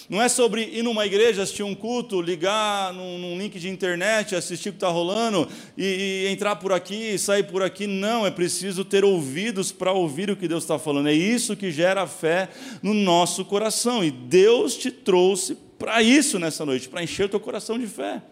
Não 0.08 0.22
é 0.22 0.28
sobre 0.28 0.62
ir 0.62 0.82
numa 0.82 1.04
igreja, 1.04 1.42
assistir 1.42 1.64
um 1.64 1.74
culto, 1.74 2.20
ligar 2.20 2.92
num, 2.92 3.18
num 3.18 3.38
link 3.38 3.58
de 3.58 3.68
internet, 3.68 4.36
assistir 4.36 4.68
o 4.68 4.72
que 4.72 4.76
está 4.76 4.88
rolando 4.88 5.48
e, 5.76 6.26
e, 6.26 6.32
entrar 6.32 6.56
por 6.56 6.72
aqui 6.72 7.14
e 7.14 7.18
sair 7.18 7.42
por 7.42 7.62
aqui. 7.62 7.86
Não, 7.86 8.24
é 8.24 8.30
preciso 8.30 8.84
ter 8.84 9.04
ouvidos 9.04 9.72
para 9.72 9.92
ouvir 9.92 10.30
o 10.30 10.36
que 10.36 10.46
Deus 10.46 10.62
está 10.62 10.78
falando. 10.78 11.08
É 11.08 11.12
isso 11.12 11.56
que 11.56 11.72
gera 11.72 12.06
fé 12.06 12.48
no 12.82 12.94
nosso 12.94 13.44
coração. 13.44 14.04
E 14.04 14.10
Deus 14.10 14.76
te 14.76 14.92
trouxe 14.92 15.56
para 15.78 16.02
isso 16.02 16.38
nessa 16.38 16.64
noite, 16.64 16.88
para 16.88 17.02
encher 17.02 17.26
o 17.26 17.28
teu 17.28 17.40
coração 17.40 17.78
de 17.78 17.86
fé, 17.86 18.22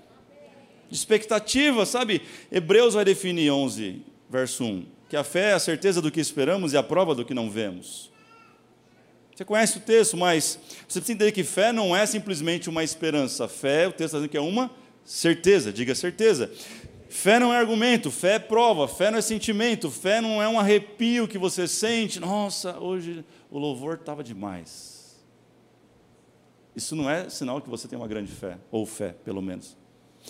de 0.88 0.96
expectativa, 0.96 1.84
sabe? 1.84 2.22
Hebreus 2.50 2.94
vai 2.94 3.04
definir 3.04 3.50
11, 3.50 4.02
verso 4.28 4.64
1, 4.64 4.86
que 5.08 5.16
a 5.16 5.24
fé 5.24 5.50
é 5.50 5.52
a 5.52 5.58
certeza 5.58 6.00
do 6.00 6.10
que 6.10 6.20
esperamos 6.20 6.72
e 6.72 6.76
a 6.76 6.82
prova 6.82 7.14
do 7.14 7.24
que 7.24 7.34
não 7.34 7.50
vemos. 7.50 8.12
Você 9.34 9.44
conhece 9.44 9.78
o 9.78 9.80
texto, 9.80 10.16
mas 10.16 10.60
você 10.86 11.00
precisa 11.00 11.12
entender 11.12 11.32
que 11.32 11.42
fé 11.42 11.72
não 11.72 11.94
é 11.94 12.06
simplesmente 12.06 12.70
uma 12.70 12.84
esperança. 12.84 13.48
Fé, 13.48 13.88
o 13.88 13.90
texto 13.90 14.04
está 14.04 14.18
dizendo 14.18 14.30
que 14.30 14.36
é 14.36 14.40
uma 14.40 14.70
certeza, 15.04 15.72
diga 15.72 15.92
certeza. 15.94 16.50
Fé 17.08 17.40
não 17.40 17.52
é 17.52 17.58
argumento, 17.58 18.10
fé 18.12 18.34
é 18.34 18.38
prova, 18.38 18.86
fé 18.86 19.10
não 19.10 19.18
é 19.18 19.22
sentimento, 19.22 19.90
fé 19.90 20.20
não 20.20 20.42
é 20.42 20.48
um 20.48 20.58
arrepio 20.58 21.26
que 21.26 21.38
você 21.38 21.66
sente. 21.66 22.20
Nossa, 22.20 22.78
hoje 22.78 23.24
o 23.50 23.58
louvor 23.58 23.94
estava 23.94 24.22
demais. 24.22 24.93
Isso 26.74 26.96
não 26.96 27.08
é 27.08 27.28
sinal 27.28 27.60
que 27.60 27.68
você 27.68 27.86
tem 27.86 27.98
uma 27.98 28.08
grande 28.08 28.32
fé, 28.32 28.58
ou 28.70 28.84
fé, 28.84 29.14
pelo 29.24 29.40
menos. 29.40 29.76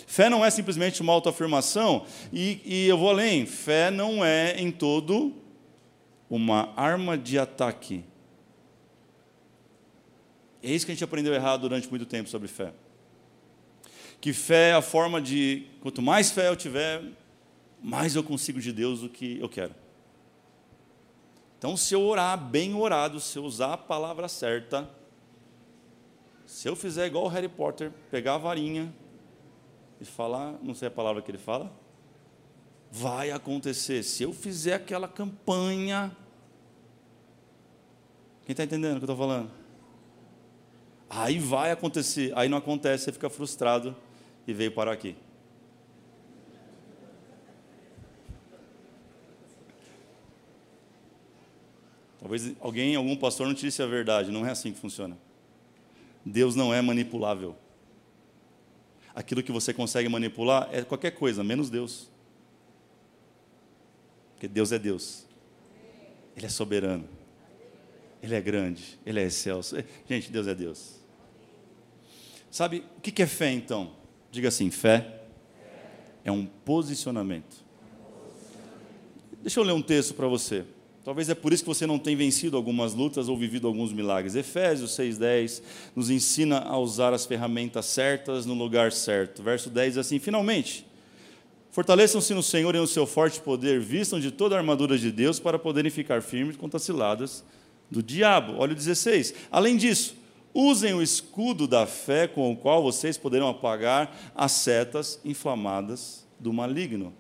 Fé 0.07 0.29
não 0.29 0.45
é 0.45 0.51
simplesmente 0.51 1.01
uma 1.01 1.13
autoafirmação, 1.13 2.05
e, 2.33 2.61
e 2.65 2.89
eu 2.89 2.99
vou 2.99 3.11
além: 3.11 3.47
fé 3.47 3.91
não 3.91 4.25
é 4.25 4.61
em 4.61 4.71
todo 4.71 5.35
uma 6.29 6.73
arma 6.77 7.17
de 7.17 7.39
ataque 7.39 8.05
é 10.65 10.73
isso 10.73 10.87
que 10.87 10.93
a 10.93 10.95
gente 10.95 11.05
aprendeu 11.05 11.35
errado 11.35 11.61
durante 11.61 11.89
muito 11.91 12.07
tempo 12.07 12.29
sobre 12.31 12.49
fé. 12.49 12.73
Que 14.19 14.33
fé 14.33 14.71
é 14.71 14.73
a 14.73 14.81
forma 14.81 15.21
de, 15.21 15.67
quanto 15.83 16.01
mais 16.01 16.31
fé 16.31 16.49
eu 16.49 16.57
tiver, 16.57 17.03
mais 17.83 18.17
eu 18.17 18.25
consigo 18.25 18.59
de 18.59 18.73
Deus 18.73 19.03
o 19.03 19.09
que 19.11 19.39
eu 19.39 19.49
quero. 19.49 19.75
Então, 21.59 21.77
se 21.77 21.95
eu 21.95 22.01
orar 22.01 22.39
bem 22.39 22.75
orado, 22.75 23.21
se 23.21 23.39
eu 23.39 23.45
usar 23.45 23.75
a 23.75 23.77
palavra 23.77 24.27
certa, 24.27 24.89
se 26.47 26.69
eu 26.69 26.77
fizer 26.77 27.07
igual 27.07 27.25
o 27.25 27.29
Harry 27.29 27.49
Potter, 27.49 27.91
pegar 28.11 28.35
a 28.35 28.39
varinha 28.39 28.95
e 30.01 30.05
falar, 30.05 30.59
não 30.63 30.75
sei 30.75 30.89
a 30.89 30.91
palavra 30.91 31.23
que 31.23 31.31
ele 31.31 31.39
fala, 31.39 31.73
vai 32.91 33.31
acontecer. 33.31 34.03
Se 34.03 34.23
eu 34.23 34.33
fizer 34.33 34.75
aquela 34.75 35.09
campanha. 35.09 36.17
Quem 38.45 38.53
está 38.53 38.65
entendendo 38.65 38.97
o 38.97 38.99
que 38.99 39.05
eu 39.05 39.13
estou 39.13 39.17
falando? 39.17 39.51
Aí 41.09 41.39
vai 41.39 41.71
acontecer, 41.71 42.33
aí 42.37 42.49
não 42.49 42.59
acontece, 42.59 43.05
você 43.05 43.13
fica 43.13 43.31
frustrado 43.31 43.97
e 44.47 44.53
veio 44.53 44.73
parar 44.73 44.93
aqui. 44.93 45.17
Talvez 52.19 52.55
alguém, 52.59 52.97
algum 52.97 53.17
pastor 53.17 53.47
não 53.47 53.55
te 53.55 53.61
disse 53.61 53.83
a 53.83 53.87
verdade, 53.87 54.31
não 54.31 54.47
é 54.47 54.51
assim 54.51 54.73
que 54.73 54.79
funciona. 54.79 55.17
Deus 56.25 56.55
não 56.55 56.73
é 56.73 56.81
manipulável. 56.81 57.57
Aquilo 59.15 59.43
que 59.43 59.53
você 59.53 59.73
consegue 59.73 60.09
manipular 60.09 60.69
é 60.73 60.83
qualquer 60.83 61.13
coisa, 61.13 61.45
menos 61.45 61.71
Deus. 61.71 62.11
Porque 64.33 64.49
Deus 64.49 64.73
é 64.73 64.79
Deus. 64.79 65.27
Ele 66.37 66.47
é 66.47 66.49
soberano. 66.49 67.09
Ele 68.23 68.35
é 68.35 68.41
grande, 68.41 68.99
Ele 69.05 69.21
é 69.21 69.25
excelso. 69.25 69.77
Gente, 70.09 70.33
Deus 70.33 70.47
é 70.47 70.55
Deus. 70.55 70.95
Sabe 72.51 72.85
o 72.97 73.01
que 73.01 73.23
é 73.23 73.27
fé 73.27 73.53
então? 73.53 73.93
Diga 74.31 74.49
assim: 74.49 74.71
fé 74.71 75.21
é 76.25 76.33
um 76.33 76.47
posicionamento. 76.47 77.63
Deixa 79.43 79.61
eu 79.61 79.65
ler 79.65 79.73
um 79.73 79.83
texto 79.83 80.15
para 80.15 80.27
você. 80.27 80.65
Talvez 81.05 81.29
é 81.29 81.35
por 81.35 81.53
isso 81.53 81.63
que 81.63 81.69
você 81.69 81.87
não 81.87 81.99
tem 81.99 82.17
vencido 82.17 82.57
algumas 82.57 82.95
lutas 82.95 83.29
ou 83.29 83.37
vivido 83.37 83.67
alguns 83.67 83.93
milagres. 83.93 84.35
Efésios 84.35 84.93
6,10 84.93 85.61
nos 85.95 86.09
ensina 86.09 86.61
a 86.61 86.79
usar 86.79 87.13
as 87.13 87.27
ferramentas 87.27 87.85
certas 87.85 88.47
no 88.47 88.55
lugar 88.55 88.91
certo. 88.91 89.43
Verso 89.43 89.69
10 89.69 89.89
diz 89.93 89.99
assim: 89.99 90.19
Finalmente, 90.19 90.87
fortaleçam-se 91.71 92.33
no 92.33 92.43
Senhor 92.43 92.75
e 92.75 92.79
no 92.79 92.87
seu 92.87 93.07
forte 93.07 93.39
poder, 93.39 93.81
vistam 93.81 94.19
de 94.19 94.31
toda 94.31 94.55
a 94.55 94.59
armadura 94.59 94.97
de 94.97 95.13
Deus 95.13 95.39
para 95.39 95.59
poderem 95.59 95.91
ficar 95.91 96.23
firmes 96.23 96.57
contra 96.57 96.79
as 96.79 96.83
ciladas 96.83 97.45
do 97.91 98.03
diabo. 98.03 98.55
Olha 98.57 98.73
o 98.73 98.77
16. 98.77 99.35
Além 99.53 99.77
disso, 99.77 100.17
usem 100.55 100.95
o 100.95 101.03
escudo 101.03 101.69
da 101.69 101.85
fé 101.85 102.27
com 102.27 102.51
o 102.51 102.57
qual 102.57 102.83
vocês 102.83 103.19
poderão 103.19 103.49
apagar 103.49 104.17
as 104.35 104.53
setas 104.53 105.21
inflamadas 105.23 106.27
do 106.41 106.51
maligno. 106.51 107.13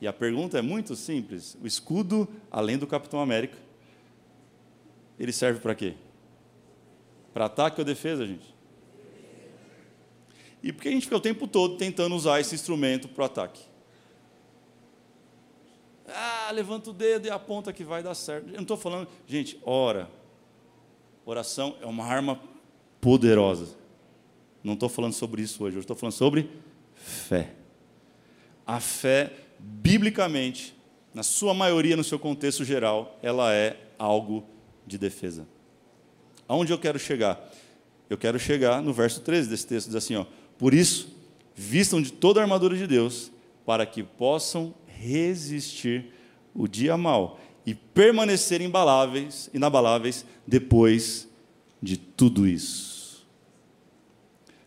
E 0.00 0.06
a 0.06 0.12
pergunta 0.12 0.58
é 0.58 0.62
muito 0.62 0.94
simples: 0.94 1.56
o 1.62 1.66
escudo, 1.66 2.28
além 2.50 2.78
do 2.78 2.86
Capitão 2.86 3.20
América, 3.20 3.58
ele 5.18 5.32
serve 5.32 5.60
para 5.60 5.74
quê? 5.74 5.94
Para 7.32 7.46
ataque 7.46 7.80
ou 7.80 7.84
defesa, 7.84 8.26
gente? 8.26 8.54
E 10.62 10.72
por 10.72 10.82
que 10.82 10.88
a 10.88 10.92
gente 10.92 11.04
fica 11.04 11.16
o 11.16 11.20
tempo 11.20 11.46
todo 11.46 11.76
tentando 11.76 12.14
usar 12.14 12.40
esse 12.40 12.54
instrumento 12.54 13.08
para 13.08 13.22
o 13.22 13.26
ataque? 13.26 13.62
Ah, 16.08 16.50
levanta 16.52 16.90
o 16.90 16.92
dedo 16.92 17.26
e 17.26 17.30
aponta 17.30 17.72
que 17.72 17.84
vai 17.84 18.02
dar 18.02 18.14
certo. 18.14 18.48
Eu 18.48 18.54
não 18.54 18.62
estou 18.62 18.76
falando, 18.76 19.08
gente, 19.26 19.60
ora. 19.62 20.10
Oração 21.24 21.76
é 21.80 21.86
uma 21.86 22.04
arma 22.04 22.40
poderosa. 23.00 23.76
Não 24.64 24.74
estou 24.74 24.88
falando 24.88 25.12
sobre 25.12 25.42
isso 25.42 25.62
hoje, 25.62 25.76
eu 25.76 25.80
estou 25.80 25.94
falando 25.94 26.14
sobre 26.14 26.50
fé. 26.94 27.54
A 28.66 28.80
fé, 28.80 29.32
biblicamente, 29.58 30.74
na 31.14 31.22
sua 31.22 31.54
maioria, 31.54 31.96
no 31.96 32.04
seu 32.04 32.18
contexto 32.18 32.64
geral, 32.64 33.18
ela 33.22 33.52
é 33.52 33.76
algo 33.98 34.44
de 34.86 34.98
defesa. 34.98 35.46
Aonde 36.46 36.72
eu 36.72 36.78
quero 36.78 36.98
chegar? 36.98 37.50
Eu 38.08 38.16
quero 38.16 38.38
chegar 38.38 38.80
no 38.82 38.92
verso 38.92 39.20
13 39.20 39.48
desse 39.48 39.66
texto, 39.66 39.88
diz 39.88 39.96
assim: 39.96 40.16
ó, 40.16 40.24
Por 40.56 40.72
isso, 40.72 41.08
vistam 41.54 42.00
de 42.00 42.12
toda 42.12 42.40
a 42.40 42.42
armadura 42.42 42.76
de 42.76 42.86
Deus, 42.86 43.30
para 43.66 43.84
que 43.84 44.02
possam 44.02 44.74
resistir 44.86 46.06
o 46.54 46.66
dia 46.66 46.96
mal 46.96 47.38
e 47.66 47.74
permanecer 47.74 48.60
inabaláveis, 48.60 49.50
inabaláveis 49.52 50.24
depois 50.46 51.28
de 51.82 51.96
tudo 51.96 52.46
isso. 52.46 53.26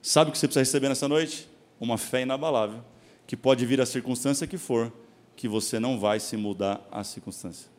Sabe 0.02 0.30
o 0.30 0.32
que 0.32 0.38
você 0.38 0.48
precisa 0.48 0.62
receber 0.62 0.90
nessa 0.90 1.08
noite? 1.08 1.50
Uma 1.80 1.98
fé 1.98 2.22
inabalável, 2.22 2.84
que 3.32 3.38
pode 3.38 3.66
vir 3.66 3.80
a 3.80 3.86
circunstância 3.86 4.46
que 4.46 4.58
for, 4.58 4.92
que 5.38 5.48
você 5.48 5.80
não 5.80 5.98
vai 5.98 6.20
se 6.20 6.36
mudar 6.36 6.86
à 6.92 7.02
circunstância. 7.02 7.70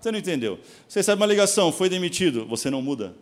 Você 0.00 0.10
não 0.10 0.18
entendeu? 0.18 0.58
Você 0.88 0.98
recebe 0.98 1.22
uma 1.22 1.28
ligação, 1.28 1.70
foi 1.70 1.88
demitido, 1.88 2.44
você 2.44 2.68
não 2.70 2.82
muda. 2.82 3.14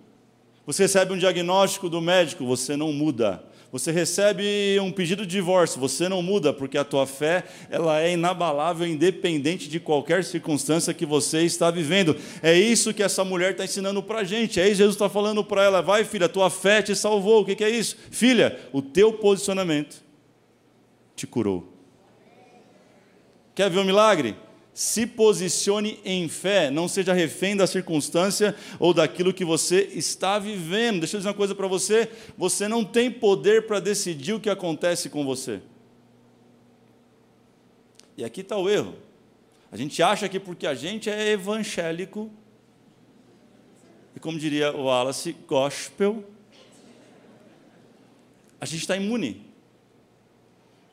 Você 0.65 0.85
recebe 0.85 1.13
um 1.13 1.19
diagnóstico 1.19 1.91
do 1.91 2.01
médico, 2.01 2.47
você 2.47 2.75
não 2.75 2.91
muda. 2.91 3.45
Você 3.71 3.93
recebe 3.93 4.81
um 4.81 4.91
pedido 4.91 5.27
de 5.27 5.33
divórcio, 5.33 5.79
você 5.79 6.09
não 6.09 6.23
muda, 6.23 6.55
porque 6.55 6.79
a 6.79 6.85
tua 6.85 7.07
fé 7.07 7.45
ela 7.69 8.01
é 8.01 8.15
inabalável, 8.15 8.87
independente 8.87 9.69
de 9.69 9.79
qualquer 9.79 10.25
circunstância 10.25 10.95
que 10.95 11.05
você 11.05 11.43
está 11.43 11.71
vivendo. 11.71 12.17
É 12.43 12.59
isso 12.59 12.95
que 12.95 13.03
essa 13.03 13.23
mulher 13.23 13.51
está 13.51 13.65
ensinando 13.67 14.03
para 14.03 14.21
a 14.21 14.25
gente. 14.25 14.59
Aí 14.59 14.75
Jesus 14.75 14.95
está 14.95 15.11
falando 15.11 15.45
para 15.45 15.65
ela: 15.65 15.83
vai, 15.83 16.03
filha, 16.03 16.31
tua 16.31 16.49
fé 16.49 16.81
te 16.81 16.97
salvou. 16.97 17.43
O 17.43 17.45
que, 17.45 17.57
que 17.57 17.65
é 17.65 17.69
isso? 17.69 17.95
Filha, 18.11 18.59
o 18.73 18.81
teu 18.81 19.13
posicionamento 19.13 20.08
te 21.19 21.27
curou. 21.27 21.73
Quer 23.55 23.71
ver 23.71 23.81
um 23.81 23.85
milagre? 23.85 24.37
se 24.79 25.09
posicione 25.09 25.99
em 26.05 26.29
fé, 26.29 26.71
não 26.71 26.87
seja 26.87 27.13
refém 27.13 27.57
da 27.57 27.67
circunstância 27.67 28.55
ou 28.79 28.95
daquilo 28.95 29.35
que 29.35 29.45
você 29.45 29.91
está 29.93 30.39
vivendo. 30.39 31.01
Deixa 31.01 31.17
eu 31.17 31.19
dizer 31.19 31.31
uma 31.31 31.35
coisa 31.35 31.53
para 31.53 31.67
você: 31.67 32.09
você 32.37 32.69
não 32.69 32.85
tem 32.85 33.11
poder 33.11 33.67
para 33.67 33.81
decidir 33.81 34.35
o 34.35 34.39
que 34.39 34.49
acontece 34.49 35.11
com 35.11 35.25
você. 35.25 35.61
E 38.17 38.25
aqui 38.25 38.43
está 38.43 38.57
o 38.57 38.71
erro. 38.71 38.95
A 39.73 39.77
gente 39.77 40.01
acha 40.01 40.29
que 40.29 40.39
porque 40.39 40.65
a 40.65 40.75
gente 40.75 41.11
é 41.11 41.33
evangélico, 41.33 42.31
e 44.15 44.21
como 44.21 44.39
diria 44.39 44.73
o 44.73 44.85
Wallace, 44.85 45.33
gospel, 45.49 46.23
a 48.61 48.65
gente 48.65 48.83
está 48.83 48.97
imune. 48.97 49.48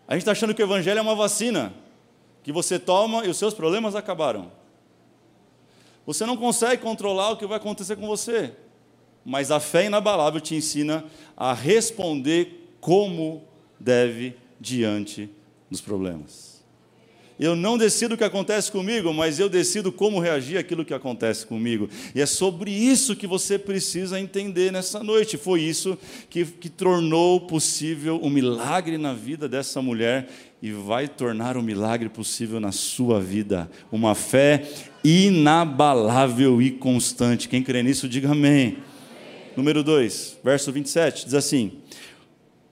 A 0.08 0.14
gente 0.14 0.22
está 0.22 0.32
achando 0.32 0.54
que 0.54 0.62
o 0.62 0.66
evangelho 0.66 1.00
é 1.00 1.02
uma 1.02 1.16
vacina 1.16 1.74
que 2.44 2.52
você 2.52 2.78
toma 2.78 3.26
e 3.26 3.30
os 3.30 3.38
seus 3.38 3.54
problemas 3.54 3.96
acabaram. 3.96 4.52
Você 6.06 6.26
não 6.26 6.38
consegue 6.38 6.82
controlar 6.82 7.32
o 7.32 7.38
que 7.38 7.48
vai 7.48 7.58
acontecer 7.58 7.96
com 7.96 8.06
você, 8.06 8.54
mas 9.26 9.50
a 9.50 9.60
fé 9.60 9.86
inabalável 9.86 10.40
te 10.40 10.54
ensina 10.54 11.04
a 11.36 11.54
responder 11.54 12.76
como 12.80 13.44
deve 13.80 14.38
diante 14.60 15.30
dos 15.70 15.82
problemas. 15.82 16.55
Eu 17.38 17.56
não 17.56 17.78
decido 17.78 18.16
o 18.16 18.18
que 18.18 18.24
acontece 18.24 18.72
comigo, 18.72 19.14
mas 19.14 19.40
eu 19.40 19.50
decido 19.50 19.92
como 19.92 20.20
reagir 20.20 20.58
àquilo 20.58 20.86
que 20.86 20.94
acontece 20.94 21.46
comigo. 21.46 21.90
E 22.14 22.22
é 22.22 22.26
sobre 22.26 22.72
isso 22.72 23.16
que 23.16 23.28
você 23.28 23.60
precisa 23.60 24.20
entender 24.20 24.72
nessa 24.72 25.04
noite. 25.04 25.38
Foi 25.38 25.62
isso 25.62 25.98
que, 26.30 26.46
que 26.46 26.70
tornou 26.70 27.42
possível 27.42 28.18
o 28.18 28.30
milagre 28.30 28.98
na 28.98 29.14
vida 29.14 29.50
dessa 29.50 29.82
mulher 29.82 30.30
e 30.62 30.72
vai 30.72 31.10
tornar 31.10 31.58
o 31.58 31.62
milagre 31.62 32.08
possível 32.08 32.60
na 32.60 32.72
sua 32.72 33.20
vida. 33.20 33.70
Uma 33.92 34.16
fé 34.16 34.66
inabalável 35.04 36.62
e 36.62 36.72
constante. 36.72 37.50
Quem 37.50 37.62
crê 37.62 37.84
nisso, 37.84 38.08
diga 38.08 38.32
amém. 38.32 38.68
amém. 38.68 38.78
Número 39.58 39.84
2, 39.84 40.40
verso 40.44 40.72
27, 40.72 41.26
diz 41.26 41.34
assim: 41.34 41.74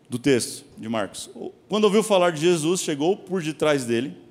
do 0.09 0.19
texto 0.19 0.63
de 0.77 0.87
Marcos. 0.87 1.29
Quando 1.67 1.85
ouviu 1.85 2.03
falar 2.03 2.31
de 2.31 2.41
Jesus, 2.41 2.81
chegou 2.81 3.17
por 3.17 3.41
detrás 3.41 3.83
dele, 3.85 4.22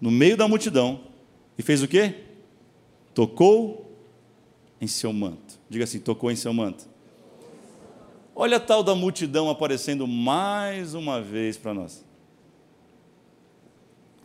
no 0.00 0.10
meio 0.10 0.36
da 0.36 0.46
multidão, 0.46 1.00
e 1.58 1.62
fez 1.62 1.82
o 1.82 1.88
quê? 1.88 2.14
Tocou 3.14 3.90
em 4.80 4.86
seu 4.86 5.12
manto. 5.12 5.58
Diga 5.68 5.84
assim: 5.84 5.98
tocou 5.98 6.30
em 6.30 6.36
seu 6.36 6.52
manto. 6.52 6.86
Olha 8.34 8.58
a 8.58 8.60
tal 8.60 8.82
da 8.82 8.94
multidão 8.94 9.48
aparecendo 9.48 10.06
mais 10.06 10.92
uma 10.92 11.22
vez 11.22 11.56
para 11.56 11.72
nós. 11.72 12.04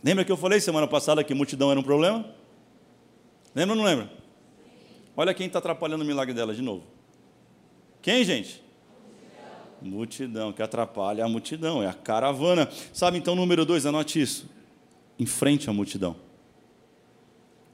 Lembra 0.04 0.24
que 0.24 0.30
eu 0.32 0.36
falei 0.36 0.60
semana 0.60 0.86
passada 0.86 1.24
que 1.24 1.32
multidão 1.32 1.70
era 1.70 1.80
um 1.80 1.82
problema? 1.82 2.26
Lembra 3.54 3.74
ou 3.74 3.78
não 3.78 3.84
lembra? 3.84 4.10
Olha 5.16 5.32
quem 5.32 5.46
está 5.46 5.58
atrapalhando 5.58 6.04
o 6.04 6.06
milagre 6.06 6.34
dela 6.34 6.54
de 6.54 6.60
novo. 6.60 6.84
Quem, 8.02 8.24
gente? 8.24 8.62
Multidão, 9.80 10.52
que 10.52 10.62
atrapalha 10.62 11.24
a 11.24 11.28
multidão, 11.28 11.82
é 11.82 11.86
a 11.86 11.94
caravana. 11.94 12.68
Sabe, 12.92 13.18
então, 13.18 13.34
número 13.34 13.64
dois, 13.64 13.86
anote 13.86 14.20
isso. 14.20 14.48
Enfrente 15.18 15.68
a 15.68 15.72
multidão. 15.72 16.16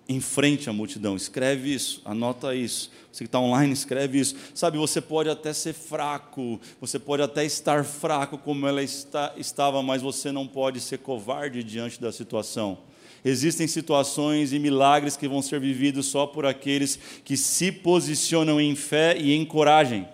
Enfrente 0.09 0.71
a 0.71 0.73
multidão, 0.73 1.17
escreve 1.17 1.75
isso, 1.75 2.01
anota 2.03 2.55
isso. 2.55 2.91
Você 3.13 3.25
que 3.25 3.29
está 3.29 3.39
online, 3.39 3.75
escreve 3.75 4.19
isso. 4.19 4.37
Sabe, 4.55 4.79
você 4.79 5.03
pode 5.03 5.29
até 5.29 5.53
ser 5.53 5.75
fraco, 5.75 6.59
você 6.81 6.99
pode 6.99 7.23
até 7.23 7.45
estar 7.45 7.85
fraco 7.85 8.39
como 8.39 8.67
ela 8.67 8.83
está, 8.83 9.35
estava, 9.37 9.83
mas 9.83 10.01
você 10.01 10.33
não 10.33 10.47
pode 10.47 10.81
ser 10.81 10.99
covarde 10.99 11.63
diante 11.63 12.01
da 12.01 12.11
situação. 12.11 12.79
Existem 13.23 13.67
situações 13.67 14.55
e 14.55 14.59
milagres 14.59 15.17
que 15.17 15.29
vão 15.29 15.43
ser 15.43 15.61
vividos 15.61 16.07
só 16.07 16.27
por 16.27 16.47
aqueles 16.47 16.99
que 17.23 17.37
se 17.37 17.71
posicionam 17.71 18.59
em 18.59 18.75
fé 18.75 19.15
e 19.19 19.35
em 19.35 19.45
coragem. 19.45 20.09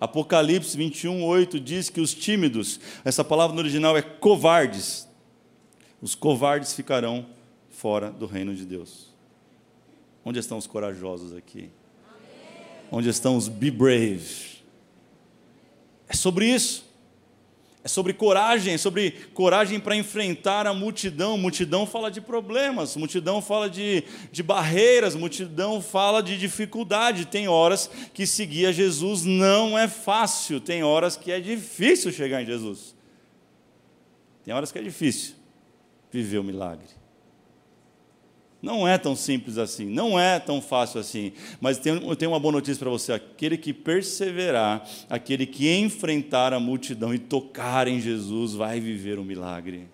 Apocalipse 0.00 0.76
21, 0.76 1.24
8 1.24 1.58
diz 1.58 1.90
que 1.90 2.00
os 2.00 2.14
tímidos, 2.14 2.78
essa 3.04 3.24
palavra 3.24 3.54
no 3.54 3.60
original 3.60 3.96
é 3.96 4.02
covardes, 4.02 5.07
os 6.00 6.14
covardes 6.14 6.72
ficarão 6.74 7.26
fora 7.70 8.10
do 8.10 8.26
reino 8.26 8.54
de 8.54 8.64
Deus. 8.64 9.08
Onde 10.24 10.38
estão 10.38 10.58
os 10.58 10.66
corajosos 10.66 11.34
aqui? 11.34 11.70
Onde 12.90 13.08
estão 13.08 13.36
os 13.36 13.48
be 13.48 13.70
brave? 13.70 14.58
É 16.08 16.14
sobre 16.14 16.46
isso. 16.46 16.86
É 17.84 17.88
sobre 17.88 18.12
coragem, 18.12 18.74
é 18.74 18.78
sobre 18.78 19.12
coragem 19.32 19.78
para 19.78 19.96
enfrentar 19.96 20.66
a 20.66 20.74
multidão. 20.74 21.38
Multidão 21.38 21.86
fala 21.86 22.10
de 22.10 22.20
problemas, 22.20 22.96
multidão 22.96 23.40
fala 23.40 23.70
de, 23.70 24.04
de 24.30 24.42
barreiras, 24.42 25.14
multidão 25.14 25.80
fala 25.80 26.22
de 26.22 26.36
dificuldade. 26.36 27.26
Tem 27.26 27.48
horas 27.48 27.88
que 28.12 28.26
seguir 28.26 28.66
a 28.66 28.72
Jesus 28.72 29.24
não 29.24 29.78
é 29.78 29.88
fácil, 29.88 30.60
tem 30.60 30.82
horas 30.82 31.16
que 31.16 31.30
é 31.30 31.40
difícil 31.40 32.12
chegar 32.12 32.42
em 32.42 32.46
Jesus. 32.46 32.94
Tem 34.44 34.52
horas 34.52 34.72
que 34.72 34.78
é 34.78 34.82
difícil 34.82 35.37
viver 36.10 36.38
o 36.38 36.44
milagre. 36.44 36.86
Não 38.60 38.88
é 38.88 38.98
tão 38.98 39.14
simples 39.14 39.56
assim, 39.56 39.86
não 39.86 40.18
é 40.18 40.40
tão 40.40 40.60
fácil 40.60 40.98
assim. 40.98 41.32
Mas 41.60 41.80
eu 41.86 42.16
tenho 42.16 42.32
uma 42.32 42.40
boa 42.40 42.52
notícia 42.52 42.80
para 42.80 42.90
você: 42.90 43.12
aquele 43.12 43.56
que 43.56 43.72
perseverar, 43.72 44.84
aquele 45.08 45.46
que 45.46 45.72
enfrentar 45.72 46.52
a 46.52 46.58
multidão 46.58 47.14
e 47.14 47.18
tocar 47.18 47.86
em 47.86 48.00
Jesus, 48.00 48.54
vai 48.54 48.80
viver 48.80 49.18
um 49.18 49.24
milagre. 49.24 49.88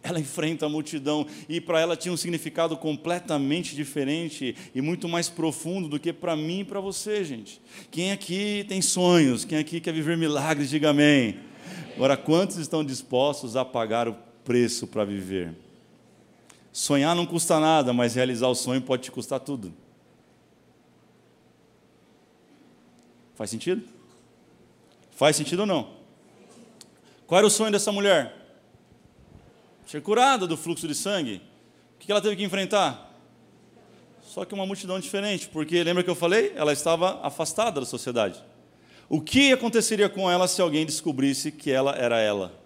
Ela 0.00 0.20
enfrenta 0.20 0.64
a 0.64 0.68
multidão 0.68 1.26
e 1.48 1.60
para 1.60 1.80
ela 1.80 1.96
tinha 1.96 2.12
um 2.12 2.16
significado 2.16 2.76
completamente 2.76 3.74
diferente 3.74 4.54
e 4.72 4.80
muito 4.80 5.08
mais 5.08 5.28
profundo 5.28 5.88
do 5.88 5.98
que 5.98 6.12
para 6.12 6.36
mim 6.36 6.60
e 6.60 6.64
para 6.64 6.80
você, 6.80 7.24
gente. 7.24 7.60
Quem 7.90 8.12
aqui 8.12 8.64
tem 8.68 8.80
sonhos? 8.80 9.44
Quem 9.44 9.58
aqui 9.58 9.80
quer 9.80 9.92
viver 9.92 10.16
milagres? 10.16 10.70
Diga 10.70 10.90
amém. 10.90 11.47
Agora, 11.98 12.16
quantos 12.16 12.58
estão 12.58 12.84
dispostos 12.84 13.56
a 13.56 13.64
pagar 13.64 14.06
o 14.06 14.14
preço 14.44 14.86
para 14.86 15.04
viver? 15.04 15.52
Sonhar 16.72 17.12
não 17.16 17.26
custa 17.26 17.58
nada, 17.58 17.92
mas 17.92 18.14
realizar 18.14 18.46
o 18.46 18.54
sonho 18.54 18.80
pode 18.80 19.02
te 19.02 19.10
custar 19.10 19.40
tudo. 19.40 19.74
Faz 23.34 23.50
sentido? 23.50 23.82
Faz 25.10 25.34
sentido 25.34 25.58
ou 25.62 25.66
não? 25.66 25.90
Qual 27.26 27.36
era 27.36 27.46
o 27.48 27.50
sonho 27.50 27.72
dessa 27.72 27.90
mulher? 27.90 28.32
Ser 29.84 30.00
curada 30.00 30.46
do 30.46 30.56
fluxo 30.56 30.86
de 30.86 30.94
sangue. 30.94 31.42
O 31.96 31.98
que 31.98 32.12
ela 32.12 32.22
teve 32.22 32.36
que 32.36 32.44
enfrentar? 32.44 33.12
Só 34.22 34.44
que 34.44 34.54
uma 34.54 34.64
multidão 34.64 35.00
diferente, 35.00 35.48
porque 35.48 35.82
lembra 35.82 36.04
que 36.04 36.10
eu 36.10 36.14
falei? 36.14 36.52
Ela 36.54 36.72
estava 36.72 37.18
afastada 37.26 37.80
da 37.80 37.86
sociedade. 37.86 38.40
O 39.08 39.20
que 39.20 39.52
aconteceria 39.52 40.08
com 40.08 40.30
ela 40.30 40.46
se 40.46 40.60
alguém 40.60 40.84
descobrisse 40.84 41.50
que 41.50 41.70
ela 41.70 41.96
era 41.96 42.18
ela? 42.18 42.60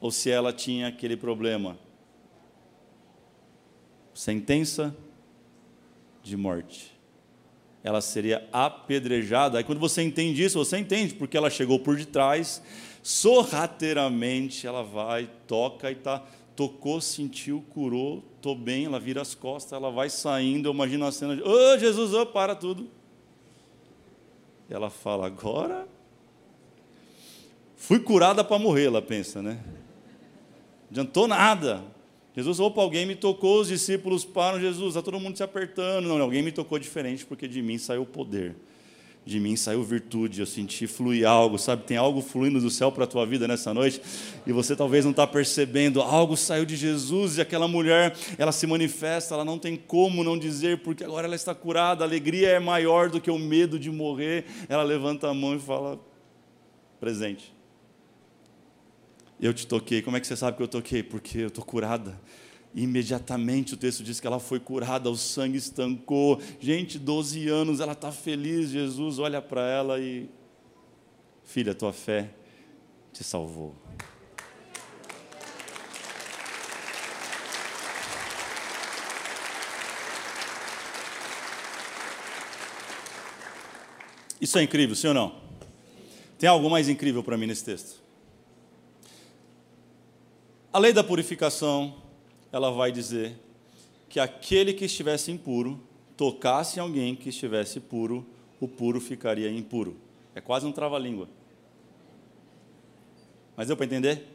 Ou 0.00 0.10
se 0.10 0.30
ela 0.30 0.52
tinha 0.52 0.88
aquele 0.88 1.16
problema? 1.16 1.78
sentença 4.20 4.94
de 6.22 6.36
morte. 6.36 6.92
Ela 7.82 8.02
seria 8.02 8.46
apedrejada. 8.52 9.56
Aí 9.56 9.64
quando 9.64 9.78
você 9.78 10.02
entende 10.02 10.44
isso, 10.44 10.58
você 10.58 10.76
entende 10.76 11.14
porque 11.14 11.36
ela 11.36 11.48
chegou 11.48 11.78
por 11.78 11.96
detrás, 11.96 12.62
sorrateiramente 13.02 14.66
ela 14.66 14.82
vai, 14.82 15.30
toca 15.46 15.90
e 15.90 15.94
tá 15.94 16.22
tocou, 16.54 17.00
sentiu, 17.00 17.64
curou, 17.70 18.22
tô 18.42 18.54
bem, 18.54 18.84
ela 18.84 19.00
vira 19.00 19.22
as 19.22 19.34
costas, 19.34 19.72
ela 19.72 19.90
vai 19.90 20.10
saindo, 20.10 20.68
eu 20.68 20.74
imagino 20.74 21.06
a 21.06 21.12
cena 21.12 21.34
de, 21.34 21.42
ô 21.42 21.46
oh, 21.48 21.78
Jesus, 21.78 22.12
oh, 22.12 22.26
para 22.26 22.54
tudo. 22.54 22.90
Ela 24.70 24.88
fala, 24.88 25.26
agora 25.26 25.86
fui 27.76 27.98
curada 27.98 28.44
para 28.44 28.58
morrer, 28.58 28.84
ela 28.84 29.02
pensa, 29.02 29.42
né? 29.42 29.58
Adiantou 30.90 31.26
nada. 31.26 31.82
Jesus, 32.36 32.60
opa, 32.60 32.80
alguém 32.80 33.04
me 33.04 33.16
tocou, 33.16 33.60
os 33.60 33.68
discípulos 33.68 34.24
param, 34.24 34.60
Jesus, 34.60 34.90
está 34.90 35.02
todo 35.02 35.18
mundo 35.18 35.36
se 35.36 35.42
apertando. 35.42 36.06
Não, 36.06 36.20
alguém 36.20 36.42
me 36.42 36.52
tocou 36.52 36.78
diferente, 36.78 37.26
porque 37.26 37.48
de 37.48 37.60
mim 37.60 37.78
saiu 37.78 38.06
poder, 38.06 38.54
de 39.30 39.38
mim 39.38 39.56
saiu 39.56 39.82
virtude, 39.82 40.40
eu 40.40 40.46
senti 40.46 40.86
fluir 40.86 41.26
algo, 41.26 41.56
sabe? 41.56 41.84
Tem 41.84 41.96
algo 41.96 42.20
fluindo 42.20 42.60
do 42.60 42.68
céu 42.68 42.90
para 42.90 43.04
a 43.04 43.06
tua 43.06 43.24
vida 43.24 43.46
nessa 43.46 43.72
noite, 43.72 44.02
e 44.46 44.52
você 44.52 44.74
talvez 44.74 45.04
não 45.04 45.12
está 45.12 45.26
percebendo, 45.26 46.02
algo 46.02 46.36
saiu 46.36 46.64
de 46.64 46.76
Jesus, 46.76 47.38
e 47.38 47.40
aquela 47.40 47.68
mulher, 47.68 48.16
ela 48.36 48.50
se 48.50 48.66
manifesta, 48.66 49.34
ela 49.34 49.44
não 49.44 49.58
tem 49.58 49.76
como 49.76 50.24
não 50.24 50.36
dizer, 50.36 50.78
porque 50.78 51.04
agora 51.04 51.26
ela 51.26 51.36
está 51.36 51.54
curada, 51.54 52.04
a 52.04 52.06
alegria 52.06 52.48
é 52.48 52.58
maior 52.58 53.08
do 53.08 53.20
que 53.20 53.30
o 53.30 53.38
medo 53.38 53.78
de 53.78 53.90
morrer. 53.90 54.44
Ela 54.68 54.82
levanta 54.82 55.28
a 55.28 55.34
mão 55.34 55.54
e 55.54 55.60
fala: 55.60 56.00
presente. 56.98 57.54
Eu 59.40 59.54
te 59.54 59.66
toquei. 59.66 60.02
Como 60.02 60.16
é 60.16 60.20
que 60.20 60.26
você 60.26 60.36
sabe 60.36 60.56
que 60.56 60.62
eu 60.62 60.68
toquei? 60.68 61.02
Porque 61.02 61.38
eu 61.38 61.48
estou 61.48 61.64
curada. 61.64 62.20
Imediatamente 62.74 63.74
o 63.74 63.76
texto 63.76 64.04
diz 64.04 64.20
que 64.20 64.26
ela 64.26 64.38
foi 64.38 64.60
curada, 64.60 65.10
o 65.10 65.16
sangue 65.16 65.58
estancou. 65.58 66.40
Gente, 66.60 66.98
12 66.98 67.48
anos, 67.48 67.80
ela 67.80 67.92
está 67.92 68.12
feliz. 68.12 68.70
Jesus 68.70 69.18
olha 69.18 69.42
para 69.42 69.62
ela 69.68 69.98
e. 69.98 70.28
Filha, 71.42 71.74
tua 71.74 71.92
fé 71.92 72.30
te 73.12 73.24
salvou. 73.24 73.74
Isso 84.40 84.58
é 84.58 84.62
incrível, 84.62 84.96
sim 84.96 85.08
ou 85.08 85.14
não? 85.14 85.34
Tem 86.38 86.48
algo 86.48 86.70
mais 86.70 86.88
incrível 86.88 87.22
para 87.22 87.36
mim 87.36 87.46
nesse 87.46 87.64
texto? 87.64 88.00
A 90.72 90.78
lei 90.78 90.92
da 90.92 91.04
purificação, 91.04 92.00
ela 92.52 92.70
vai 92.70 92.90
dizer 92.90 93.38
que 94.08 94.18
aquele 94.18 94.72
que 94.72 94.84
estivesse 94.84 95.30
impuro 95.30 95.80
tocasse 96.16 96.78
em 96.78 96.82
alguém 96.82 97.14
que 97.14 97.28
estivesse 97.28 97.80
puro, 97.80 98.26
o 98.60 98.66
puro 98.66 99.00
ficaria 99.00 99.50
impuro. 99.50 99.96
É 100.34 100.40
quase 100.40 100.66
um 100.66 100.72
trava-língua. 100.72 101.28
Mas 103.56 103.68
deu 103.68 103.76
para 103.76 103.86
entender? 103.86 104.26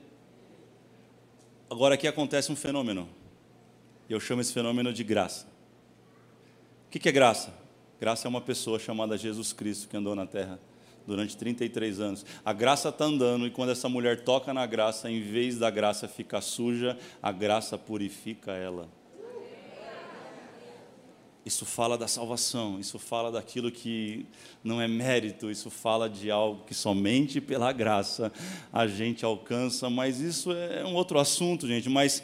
Agora 1.69 1.95
aqui 1.95 2.07
acontece 2.07 2.51
um 2.51 2.55
fenômeno. 2.55 3.09
Eu 4.09 4.19
chamo 4.19 4.41
esse 4.41 4.53
fenômeno 4.53 4.93
de 4.93 5.03
graça. 5.03 5.47
O 6.87 6.89
que 6.89 7.09
é 7.09 7.11
graça? 7.11 7.53
Graça 7.99 8.27
é 8.27 8.29
uma 8.29 8.41
pessoa 8.41 8.79
chamada 8.79 9.17
Jesus 9.17 9.51
Cristo 9.51 9.87
que 9.87 9.97
andou 9.97 10.15
na 10.15 10.25
terra 10.25 10.59
durante 11.05 11.37
33 11.37 11.99
anos. 11.99 12.25
A 12.43 12.53
graça 12.53 12.89
está 12.89 13.05
andando 13.05 13.47
e 13.47 13.51
quando 13.51 13.69
essa 13.69 13.87
mulher 13.89 14.21
toca 14.21 14.53
na 14.53 14.65
graça, 14.65 15.09
em 15.09 15.21
vez 15.21 15.57
da 15.57 15.69
graça 15.69 16.07
ficar 16.07 16.41
suja, 16.41 16.97
a 17.21 17.31
graça 17.31 17.77
purifica 17.77 18.51
ela. 18.51 18.89
Isso 21.45 21.63
fala 21.63 21.95
da 21.95 22.07
salvação, 22.07 22.79
isso 22.79 22.97
fala 22.97 23.31
daquilo 23.31 23.71
que 23.71 24.25
não 24.63 24.81
é 24.81 24.87
mérito, 24.87 25.51
isso 25.51 25.69
fala 25.69 26.09
de 26.09 26.31
algo 26.31 26.63
que 26.65 26.73
somente 26.73 27.39
pela 27.39 27.71
graça 27.71 28.33
a 28.73 28.87
gente 28.87 29.23
alcança, 29.23 29.87
mas 29.87 30.19
isso 30.19 30.51
é 30.51 30.83
um 30.83 30.95
outro 30.95 31.19
assunto, 31.19 31.67
gente. 31.67 31.87
Mas 31.87 32.23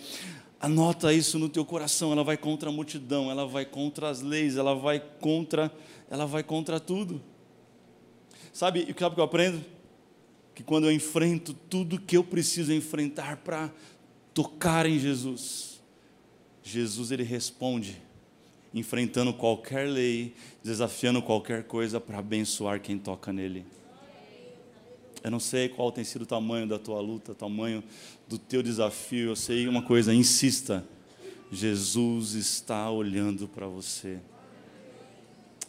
anota 0.59 1.13
isso 1.13 1.37
no 1.37 1.49
teu 1.49 1.63
coração, 1.63 2.11
ela 2.11 2.23
vai 2.23 2.35
contra 2.35 2.69
a 2.69 2.73
multidão, 2.73 3.29
ela 3.29 3.45
vai 3.45 3.63
contra 3.63 4.09
as 4.09 4.21
leis, 4.21 4.57
ela 4.57 4.73
vai 4.73 4.99
contra, 4.99 5.71
ela 6.09 6.25
vai 6.25 6.41
contra 6.41 6.79
tudo. 6.79 7.21
Sabe, 8.53 8.81
sabe 8.81 8.91
o 8.91 9.15
que 9.15 9.19
eu 9.19 9.23
aprendo? 9.23 9.63
Que 10.53 10.63
quando 10.63 10.85
eu 10.85 10.91
enfrento 10.91 11.53
tudo 11.53 11.99
que 11.99 12.17
eu 12.17 12.23
preciso 12.23 12.73
enfrentar 12.73 13.37
para 13.37 13.71
tocar 14.33 14.85
em 14.85 14.99
Jesus, 14.99 15.81
Jesus 16.63 17.11
ele 17.11 17.23
responde, 17.23 18.01
enfrentando 18.73 19.33
qualquer 19.33 19.87
lei, 19.87 20.33
desafiando 20.63 21.21
qualquer 21.21 21.63
coisa 21.63 21.99
para 21.99 22.19
abençoar 22.19 22.81
quem 22.81 22.97
toca 22.97 23.31
nele. 23.33 23.65
Eu 25.23 25.29
não 25.29 25.39
sei 25.39 25.69
qual 25.69 25.91
tem 25.91 26.03
sido 26.03 26.23
o 26.23 26.25
tamanho 26.25 26.67
da 26.67 26.79
tua 26.79 26.99
luta, 26.99 27.33
o 27.33 27.35
tamanho 27.35 27.83
do 28.27 28.37
teu 28.37 28.63
desafio. 28.63 29.29
Eu 29.29 29.35
sei 29.35 29.67
uma 29.67 29.83
coisa, 29.83 30.13
insista. 30.13 30.83
Jesus 31.51 32.33
está 32.33 32.89
olhando 32.89 33.47
para 33.47 33.67
você. 33.67 34.19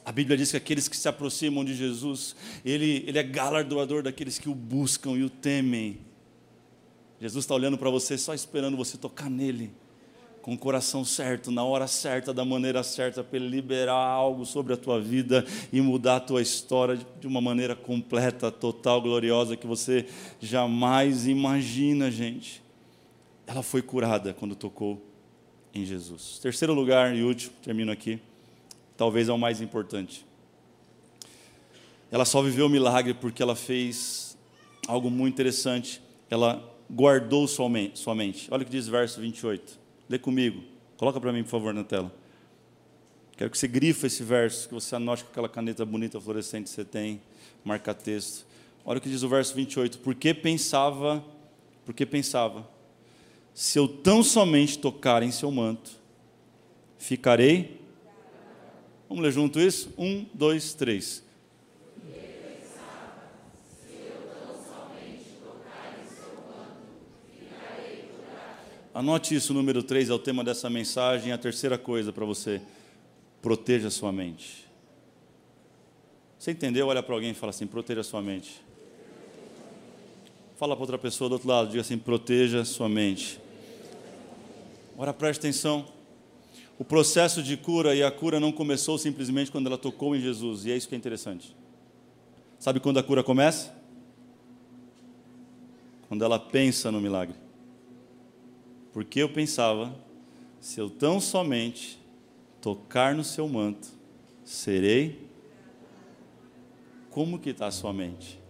A 0.05 0.11
Bíblia 0.11 0.37
diz 0.37 0.51
que 0.51 0.57
aqueles 0.57 0.89
que 0.89 0.97
se 0.97 1.09
aproximam 1.09 1.65
de 1.65 1.75
Jesus, 1.75 2.35
ele, 2.65 3.05
ele 3.07 3.19
é 3.19 3.23
galardoador 3.23 4.03
daqueles 4.03 4.39
que 4.39 4.49
o 4.49 4.55
buscam 4.55 5.13
e 5.13 5.23
o 5.23 5.31
temem. 5.31 6.01
Jesus 7.21 7.45
está 7.45 7.55
olhando 7.55 7.79
para 7.79 7.89
você, 7.89 8.19
só 8.19 8.35
esperando 8.35 8.77
você 8.77 8.99
tocar 8.99 9.31
nele, 9.31 9.71
com 10.41 10.55
o 10.55 10.59
coração 10.59 11.05
certo, 11.05 11.53
na 11.53 11.63
hora 11.63 11.87
certa, 11.87 12.35
da 12.35 12.45
maneira 12.45 12.83
certa, 12.83 13.23
para 13.23 13.39
ele 13.39 13.49
liberar 13.49 13.95
algo 13.95 14.45
sobre 14.45 14.73
a 14.73 14.77
tua 14.77 15.01
vida 15.01 15.47
e 15.73 15.81
mudar 15.81 16.17
a 16.17 16.21
tua 16.21 16.43
história 16.43 16.99
de 17.21 17.29
uma 17.29 17.41
maneira 17.41 17.77
completa, 17.77 18.51
total, 18.51 19.01
gloriosa, 19.01 19.57
que 19.57 19.69
você 19.69 20.07
jamais 20.41 21.29
imagina, 21.29 22.11
gente. 22.11 22.61
Ela 23.47 23.63
foi 23.63 23.83
curada 23.83 24.35
quando 24.35 24.57
tocou 24.57 25.01
em 25.73 25.85
Jesus. 25.85 26.41
Terceiro 26.41 26.75
lugar 26.75 27.15
e 27.15 27.23
último, 27.23 27.53
termino 27.63 27.93
aqui 27.93 28.21
talvez 28.97 29.29
é 29.29 29.33
o 29.33 29.39
mais 29.39 29.61
importante. 29.61 30.27
Ela 32.11 32.25
só 32.25 32.43
viveu 32.43 32.67
o 32.67 32.69
milagre 32.69 33.15
porque 33.15 33.43
ela 33.43 33.57
fez 33.57 34.37
algo 34.87 35.11
muito 35.11 35.35
interessante. 35.35 36.03
Ela 36.29 36.63
guardou 36.91 37.49
sua 37.49 37.69
mente. 37.69 38.49
Olha 38.51 38.63
o 38.63 38.65
que 38.67 38.71
diz 38.71 38.87
verso 38.87 39.21
28. 39.21 39.81
Lê 40.09 40.19
comigo. 40.19 40.63
Coloca 40.99 41.19
para 41.19 41.33
mim, 41.33 41.43
por 41.43 41.49
favor, 41.51 41.73
na 41.73 41.83
tela. 41.83 42.15
Quero 43.37 43.51
que 43.51 43.57
você 43.57 43.67
grifa 43.67 44.07
esse 44.07 44.23
verso, 44.23 44.69
que 44.69 44.75
você 44.75 44.95
anote 44.95 45.25
com 45.25 45.31
aquela 45.31 45.49
caneta 45.49 45.85
bonita 45.85 46.21
fluorescente 46.21 46.65
que 46.65 46.71
você 46.71 46.85
tem, 46.85 47.21
marca 47.65 47.95
texto. 47.95 48.47
Olha 48.85 48.99
o 48.99 49.01
que 49.01 49.09
diz 49.09 49.23
o 49.23 49.29
verso 49.29 49.55
28. 49.55 49.99
Porque 50.01 50.35
pensava, 50.35 51.25
porque 51.85 52.05
pensava, 52.05 52.69
se 53.55 53.79
eu 53.79 53.89
tão 53.89 54.23
somente 54.23 54.79
tocar 54.79 55.23
em 55.23 55.31
seu 55.31 55.51
manto, 55.51 55.91
ficarei 56.99 57.82
Vamos 59.13 59.25
ler 59.25 59.33
junto 59.33 59.61
isso? 59.61 59.93
Um, 59.99 60.25
dois, 60.33 60.73
três. 60.73 61.23
Anote 68.95 69.35
isso, 69.35 69.53
número 69.53 69.83
3 69.83 70.09
é 70.09 70.15
o 70.15 70.19
tema 70.19 70.43
dessa 70.43 70.71
mensagem. 70.71 71.31
A 71.31 71.37
terceira 71.37 71.77
coisa 71.77 72.11
para 72.11 72.25
você: 72.25 72.63
proteja 73.43 73.91
sua 73.91 74.11
mente. 74.11 74.67
Você 76.39 76.53
entendeu? 76.53 76.87
Olha 76.87 77.03
para 77.03 77.15
alguém 77.15 77.33
e 77.33 77.35
fala 77.35 77.51
assim: 77.51 77.67
proteja 77.67 78.03
sua 78.03 78.23
mente. 78.23 78.63
Fala 80.57 80.75
para 80.75 80.85
outra 80.85 80.97
pessoa 80.97 81.29
do 81.29 81.35
outro 81.35 81.49
lado, 81.49 81.69
diga 81.69 81.83
assim: 81.83 81.99
proteja 81.99 82.65
sua 82.65 82.89
mente. 82.89 83.39
Ora, 84.97 85.13
preste 85.13 85.41
atenção. 85.41 85.87
O 86.83 86.85
processo 86.85 87.45
de 87.45 87.57
cura 87.57 87.95
e 87.95 88.03
a 88.03 88.11
cura 88.11 88.41
não 88.41 88.51
começou 88.51 88.99
simplesmente 88.99 89.53
quando 89.53 89.69
ela 89.69 89.79
tocou 89.79 90.17
em 90.17 90.21
Jesus, 90.21 90.67
e 90.67 90.73
é 90.73 90.77
isso 90.77 90.89
que 90.89 90.97
é 90.97 90.99
interessante. 90.99 91.57
Sabe 92.59 92.81
quando 92.81 92.99
a 92.99 93.05
cura 93.05 93.23
começa? 93.23 93.73
Quando 96.09 96.25
ela 96.25 96.41
pensa 96.41 96.91
no 96.91 97.01
milagre. 97.01 97.37
Porque 98.93 99.23
eu 99.23 99.29
pensava, 99.29 99.95
se 100.59 100.81
eu 100.81 100.91
tão 100.91 101.21
somente 101.21 102.01
tocar 102.61 103.15
no 103.15 103.23
seu 103.23 103.47
manto, 103.47 103.87
serei. 104.45 105.25
Como 107.11 107.39
que 107.39 107.51
está 107.51 107.69
a 107.69 107.71
sua 107.71 107.93
mente? 107.93 108.41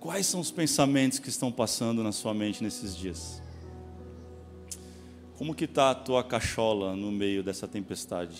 Quais 0.00 0.26
são 0.26 0.40
os 0.40 0.50
pensamentos 0.50 1.20
que 1.20 1.28
estão 1.28 1.52
passando 1.52 2.02
na 2.02 2.10
sua 2.10 2.34
mente 2.34 2.60
nesses 2.60 2.96
dias? 2.96 3.40
Como 5.38 5.54
que 5.54 5.64
está 5.64 5.90
a 5.90 5.94
tua 5.94 6.22
cachola 6.22 6.94
no 6.94 7.10
meio 7.10 7.42
dessa 7.42 7.66
tempestade? 7.66 8.36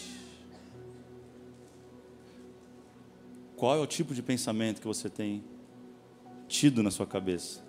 Qual 3.56 3.76
é 3.76 3.78
o 3.78 3.86
tipo 3.86 4.14
de 4.14 4.22
pensamento 4.22 4.80
que 4.80 4.86
você 4.86 5.08
tem 5.08 5.42
tido 6.48 6.82
na 6.82 6.90
sua 6.90 7.06
cabeça? 7.06 7.64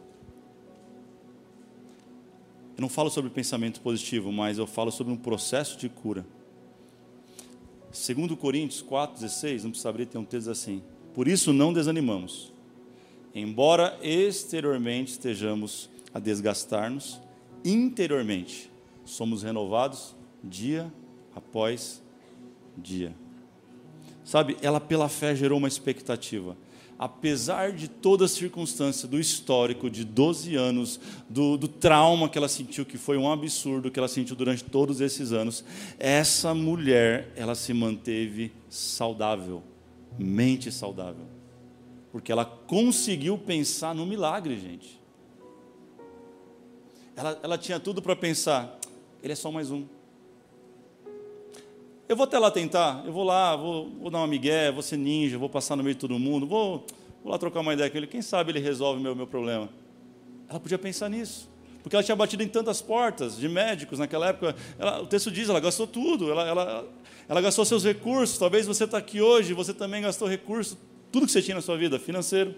Eu 2.76 2.82
não 2.82 2.90
falo 2.90 3.10
sobre 3.10 3.30
pensamento 3.30 3.80
positivo, 3.80 4.32
mas 4.32 4.58
eu 4.58 4.68
falo 4.68 4.92
sobre 4.92 5.14
um 5.14 5.18
processo 5.18 5.78
de 5.78 5.88
cura. 5.88 6.26
Segundo 7.92 8.36
Coríntios 8.36 8.82
4:16, 8.82 9.64
não 9.64 9.70
precisa 9.70 9.90
abrir, 9.90 10.08
tem 10.08 10.20
um 10.20 10.26
texto 10.26 10.50
assim: 10.50 10.84
Por 11.14 11.28
isso 11.28 11.54
não 11.54 11.72
desanimamos. 11.72 12.52
Embora 13.34 13.98
exteriormente 14.02 15.12
estejamos 15.12 15.90
a 16.14 16.20
desgastar-nos, 16.20 17.22
interiormente 17.64 18.73
somos 19.06 19.44
renovados 19.44 20.16
dia 20.44 20.92
após 21.36 22.02
dia. 22.78 23.16
Sabe, 24.24 24.58
ela 24.62 24.80
pela 24.80 25.10
fé 25.10 25.36
gerou 25.36 25.58
uma 25.58 25.68
expectativa. 25.68 26.56
Apesar 26.98 27.72
de 27.74 27.88
toda 27.88 28.26
a 28.26 28.28
circunstância, 28.28 29.08
do 29.08 29.20
histórico 29.20 29.90
de 29.90 30.06
12 30.06 30.56
anos, 30.56 31.00
do, 31.28 31.58
do, 31.58 31.68
trauma 31.68 32.30
que 32.30 32.38
ela 32.38 32.48
sentiu, 32.48 32.86
que 32.86 32.98
foi 32.98 33.18
um 33.18 33.30
absurdo 33.30 33.92
que 33.92 34.00
ela 34.00 34.08
sentiu 34.08 34.36
durante 34.36 34.64
todos 34.64 35.02
esses 35.02 35.34
anos, 35.34 35.66
essa 36.00 36.54
mulher, 36.54 37.34
ela 37.36 37.56
se 37.56 37.74
manteve 37.74 38.54
saudável, 38.70 39.64
mente 40.18 40.72
saudável. 40.72 41.26
Porque 42.12 42.32
ela 42.32 42.46
conseguiu 42.46 43.38
pensar 43.38 43.94
no 43.94 44.06
milagre, 44.06 44.58
gente. 44.58 45.02
Ela, 47.16 47.40
ela 47.44 47.58
tinha 47.58 47.80
tudo 47.80 48.02
para 48.02 48.16
pensar: 48.16 48.80
ele 49.24 49.32
é 49.32 49.36
só 49.38 49.50
mais 49.50 49.72
um. 49.72 49.86
Eu 52.10 52.18
vou 52.18 52.26
até 52.26 52.38
lá 52.38 52.52
tentar, 52.52 53.02
eu 53.06 53.14
vou 53.14 53.24
lá, 53.24 53.56
vou, 53.56 53.90
vou 53.90 54.12
dar 54.12 54.18
uma 54.18 54.28
migué, 54.28 54.70
vou 54.70 54.84
ser 54.84 54.98
ninja, 54.98 55.38
vou 55.38 55.48
passar 55.48 55.78
no 55.78 55.82
meio 55.82 55.96
de 55.96 56.02
todo 56.02 56.20
mundo, 56.20 56.46
vou, 56.46 56.86
vou 57.24 57.32
lá 57.32 57.38
trocar 57.38 57.62
uma 57.62 57.74
ideia 57.74 57.90
com 57.90 57.96
ele, 57.96 58.06
quem 58.06 58.22
sabe 58.22 58.52
ele 58.52 58.60
resolve 58.60 59.02
meu, 59.02 59.16
meu 59.16 59.26
problema. 59.26 59.70
Ela 60.50 60.60
podia 60.60 60.78
pensar 60.78 61.10
nisso, 61.10 61.50
porque 61.82 61.96
ela 61.96 62.04
tinha 62.04 62.18
batido 62.18 62.44
em 62.44 62.50
tantas 62.50 62.82
portas 62.82 63.38
de 63.38 63.48
médicos 63.48 63.98
naquela 63.98 64.28
época. 64.28 64.58
Ela, 64.78 65.02
o 65.02 65.08
texto 65.08 65.32
diz, 65.32 65.48
ela 65.48 65.62
gastou 65.62 65.88
tudo, 65.88 66.30
ela, 66.30 66.46
ela, 66.46 66.86
ela 67.30 67.42
gastou 67.42 67.64
seus 67.64 67.86
recursos. 67.86 68.38
Talvez 68.38 68.68
você 68.68 68.84
está 68.84 68.98
aqui 68.98 69.22
hoje, 69.22 69.54
você 69.54 69.74
também 69.74 70.02
gastou 70.02 70.28
recursos, 70.28 70.78
tudo 71.14 71.26
que 71.26 71.32
você 71.32 71.42
tinha 71.42 71.56
na 71.56 71.62
sua 71.62 71.78
vida, 71.78 71.98
financeiro, 71.98 72.54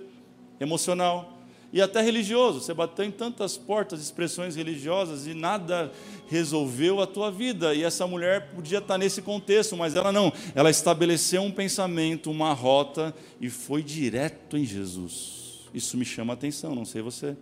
emocional, 0.59 1.34
e 1.75 1.81
até 1.81 1.99
religioso. 1.99 2.61
Você 2.61 2.73
bateu 2.73 3.03
em 3.03 3.11
tantas 3.11 3.57
portas, 3.57 4.01
expressões 4.01 4.55
religiosas 4.55 5.27
e 5.27 5.33
nada 5.33 5.91
resolveu 6.25 7.01
a 7.01 7.05
tua 7.05 7.29
vida. 7.29 7.75
E 7.75 7.83
essa 7.83 8.07
mulher 8.07 8.51
podia 8.55 8.77
estar 8.77 8.97
nesse 8.97 9.21
contexto, 9.21 9.75
mas 9.75 9.93
ela 9.93 10.09
não. 10.09 10.31
Ela 10.55 10.69
estabeleceu 10.69 11.41
um 11.41 11.51
pensamento, 11.51 12.31
uma 12.31 12.53
rota 12.53 13.13
e 13.41 13.49
foi 13.49 13.83
direto 13.83 14.55
em 14.55 14.63
Jesus. 14.63 15.67
Isso 15.73 15.97
me 15.97 16.05
chama 16.05 16.31
a 16.31 16.35
atenção, 16.35 16.73
não 16.73 16.85
sei 16.85 17.01
você. 17.01 17.35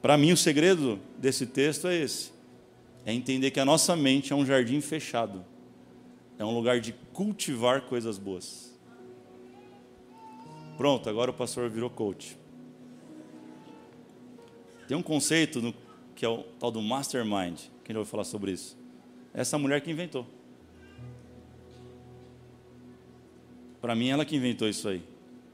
Para 0.00 0.16
mim, 0.16 0.32
o 0.32 0.36
segredo 0.36 0.98
desse 1.18 1.44
texto 1.44 1.88
é 1.88 1.94
esse: 1.94 2.32
é 3.04 3.12
entender 3.12 3.50
que 3.50 3.60
a 3.60 3.66
nossa 3.66 3.94
mente 3.94 4.32
é 4.32 4.36
um 4.36 4.46
jardim 4.46 4.80
fechado, 4.80 5.44
é 6.38 6.44
um 6.44 6.54
lugar 6.54 6.80
de 6.80 6.94
cultivar 7.12 7.82
coisas 7.82 8.16
boas. 8.16 8.74
Pronto, 10.78 11.10
agora 11.10 11.30
o 11.30 11.34
pastor 11.34 11.68
virou 11.68 11.90
coach. 11.90 12.45
Tem 14.86 14.96
um 14.96 15.02
conceito 15.02 15.60
no, 15.60 15.74
que 16.14 16.24
é 16.24 16.28
o 16.28 16.44
tal 16.58 16.70
do 16.70 16.80
mastermind. 16.80 17.58
Quem 17.84 17.92
já 17.92 17.98
ouviu 17.98 18.10
falar 18.10 18.24
sobre 18.24 18.52
isso? 18.52 18.76
Essa 19.34 19.58
mulher 19.58 19.80
que 19.80 19.90
inventou. 19.90 20.26
Para 23.80 23.94
mim, 23.94 24.08
ela 24.08 24.24
que 24.24 24.34
inventou 24.34 24.68
isso 24.68 24.88
aí. 24.88 25.02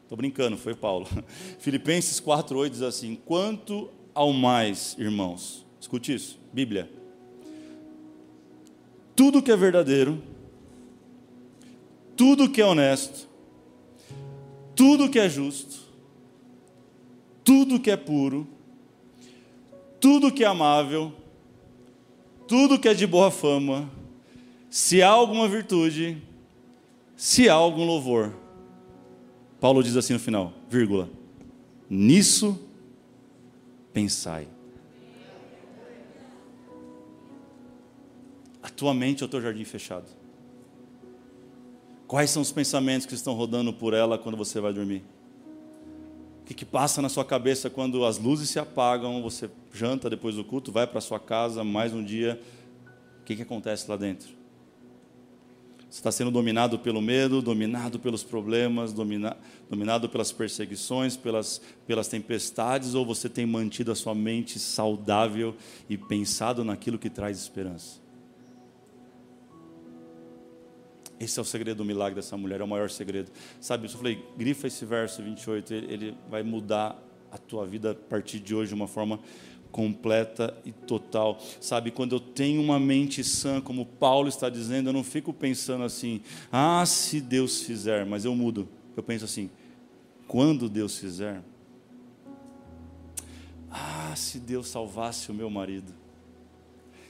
Estou 0.02 0.16
brincando, 0.16 0.56
foi 0.56 0.74
Paulo. 0.74 1.06
Filipenses 1.58 2.20
4,8 2.20 2.70
diz 2.70 2.82
assim: 2.82 3.14
Quanto 3.14 3.90
ao 4.14 4.32
mais, 4.32 4.96
irmãos, 4.98 5.66
escute 5.80 6.14
isso, 6.14 6.38
Bíblia. 6.52 6.90
Tudo 9.16 9.42
que 9.42 9.50
é 9.50 9.56
verdadeiro, 9.56 10.22
tudo 12.16 12.48
que 12.48 12.60
é 12.60 12.66
honesto, 12.66 13.28
tudo 14.74 15.08
que 15.10 15.18
é 15.18 15.28
justo, 15.28 15.80
tudo 17.44 17.80
que 17.80 17.90
é 17.90 17.96
puro, 17.96 18.46
tudo 20.02 20.32
que 20.32 20.42
é 20.42 20.48
amável, 20.48 21.12
tudo 22.48 22.76
que 22.76 22.88
é 22.88 22.92
de 22.92 23.06
boa 23.06 23.30
fama, 23.30 23.88
se 24.68 25.00
há 25.00 25.08
alguma 25.08 25.46
virtude, 25.46 26.20
se 27.14 27.48
há 27.48 27.54
algum 27.54 27.86
louvor. 27.86 28.34
Paulo 29.60 29.80
diz 29.80 29.96
assim 29.96 30.12
no 30.12 30.18
final, 30.18 30.52
vírgula, 30.68 31.08
nisso 31.88 32.58
pensai. 33.92 34.48
A 38.60 38.68
tua 38.70 38.92
mente 38.92 39.22
é 39.22 39.26
o 39.26 39.28
teu 39.28 39.40
jardim 39.40 39.64
fechado. 39.64 40.10
Quais 42.08 42.28
são 42.28 42.42
os 42.42 42.50
pensamentos 42.50 43.06
que 43.06 43.14
estão 43.14 43.34
rodando 43.34 43.72
por 43.72 43.94
ela 43.94 44.18
quando 44.18 44.36
você 44.36 44.60
vai 44.60 44.72
dormir? 44.72 45.04
O 46.42 46.44
que, 46.44 46.54
que 46.54 46.64
passa 46.64 47.00
na 47.00 47.08
sua 47.08 47.24
cabeça 47.24 47.70
quando 47.70 48.04
as 48.04 48.18
luzes 48.18 48.50
se 48.50 48.58
apagam, 48.58 49.22
você 49.22 49.48
janta 49.72 50.10
depois 50.10 50.34
do 50.34 50.44
culto, 50.44 50.72
vai 50.72 50.88
para 50.88 51.00
sua 51.00 51.20
casa, 51.20 51.62
mais 51.62 51.94
um 51.94 52.02
dia, 52.02 52.40
o 53.20 53.24
que, 53.24 53.36
que 53.36 53.42
acontece 53.42 53.88
lá 53.88 53.96
dentro? 53.96 54.28
Você 55.88 56.00
está 56.00 56.10
sendo 56.10 56.32
dominado 56.32 56.80
pelo 56.80 57.00
medo, 57.00 57.40
dominado 57.40 57.98
pelos 58.00 58.24
problemas, 58.24 58.92
domina, 58.92 59.36
dominado 59.70 60.08
pelas 60.08 60.32
perseguições, 60.32 61.16
pelas, 61.16 61.60
pelas 61.86 62.08
tempestades, 62.08 62.94
ou 62.94 63.06
você 63.06 63.28
tem 63.28 63.46
mantido 63.46 63.92
a 63.92 63.94
sua 63.94 64.14
mente 64.14 64.58
saudável 64.58 65.54
e 65.88 65.96
pensado 65.96 66.64
naquilo 66.64 66.98
que 66.98 67.08
traz 67.08 67.38
esperança? 67.38 68.01
Esse 71.22 71.38
é 71.38 71.42
o 71.42 71.44
segredo 71.44 71.76
do 71.78 71.84
milagre 71.84 72.16
dessa 72.16 72.36
mulher, 72.36 72.60
é 72.60 72.64
o 72.64 72.68
maior 72.68 72.90
segredo. 72.90 73.30
Sabe, 73.60 73.86
eu 73.86 73.90
falei, 73.90 74.26
grifa 74.36 74.66
esse 74.66 74.84
verso 74.84 75.22
28, 75.22 75.72
ele, 75.72 75.92
ele 75.92 76.16
vai 76.28 76.42
mudar 76.42 77.00
a 77.30 77.38
tua 77.38 77.64
vida 77.64 77.92
a 77.92 77.94
partir 77.94 78.40
de 78.40 78.52
hoje 78.52 78.70
de 78.70 78.74
uma 78.74 78.88
forma 78.88 79.20
completa 79.70 80.52
e 80.64 80.72
total. 80.72 81.40
Sabe, 81.60 81.92
quando 81.92 82.16
eu 82.16 82.18
tenho 82.18 82.60
uma 82.60 82.80
mente 82.80 83.22
sã, 83.22 83.60
como 83.60 83.86
Paulo 83.86 84.28
está 84.28 84.48
dizendo, 84.48 84.88
eu 84.88 84.92
não 84.92 85.04
fico 85.04 85.32
pensando 85.32 85.84
assim, 85.84 86.22
ah, 86.50 86.84
se 86.84 87.20
Deus 87.20 87.62
fizer, 87.62 88.04
mas 88.04 88.24
eu 88.24 88.34
mudo. 88.34 88.68
Eu 88.96 89.02
penso 89.04 89.24
assim, 89.24 89.48
quando 90.26 90.68
Deus 90.68 90.98
fizer, 90.98 91.40
ah, 93.70 94.12
se 94.16 94.40
Deus 94.40 94.66
salvasse 94.66 95.30
o 95.30 95.34
meu 95.34 95.48
marido. 95.48 95.94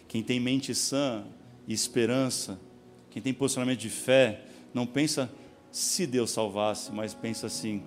Quem 0.07 0.22
tem 0.22 0.38
mente 0.38 0.75
sã 0.75 1.25
e 1.66 1.72
esperança, 1.72 2.61
quem 3.12 3.20
tem 3.20 3.35
posicionamento 3.35 3.79
de 3.79 3.90
fé, 3.90 4.42
não 4.72 4.87
pensa 4.87 5.31
se 5.70 6.07
Deus 6.07 6.31
salvasse, 6.31 6.90
mas 6.90 7.12
pensa 7.12 7.46
assim: 7.46 7.83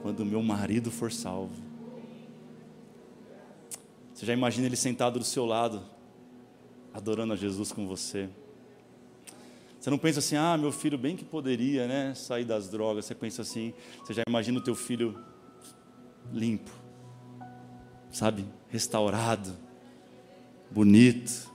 quando 0.00 0.24
meu 0.24 0.42
marido 0.42 0.90
for 0.90 1.12
salvo. 1.12 1.54
Você 4.14 4.24
já 4.24 4.32
imagina 4.32 4.66
ele 4.66 4.76
sentado 4.76 5.18
do 5.18 5.24
seu 5.24 5.44
lado, 5.44 5.82
adorando 6.94 7.34
a 7.34 7.36
Jesus 7.36 7.72
com 7.72 7.86
você. 7.86 8.28
Você 9.78 9.90
não 9.90 9.98
pensa 9.98 10.18
assim, 10.18 10.36
ah, 10.36 10.56
meu 10.58 10.72
filho 10.72 10.98
bem 10.98 11.16
que 11.16 11.24
poderia, 11.24 11.86
né, 11.86 12.14
sair 12.14 12.44
das 12.44 12.68
drogas. 12.68 13.04
Você 13.04 13.14
pensa 13.14 13.42
assim, 13.42 13.72
você 14.02 14.12
já 14.14 14.22
imagina 14.26 14.58
o 14.58 14.62
teu 14.62 14.74
filho 14.74 15.18
limpo, 16.32 16.70
sabe, 18.10 18.46
restaurado, 18.68 19.56
bonito, 20.70 21.50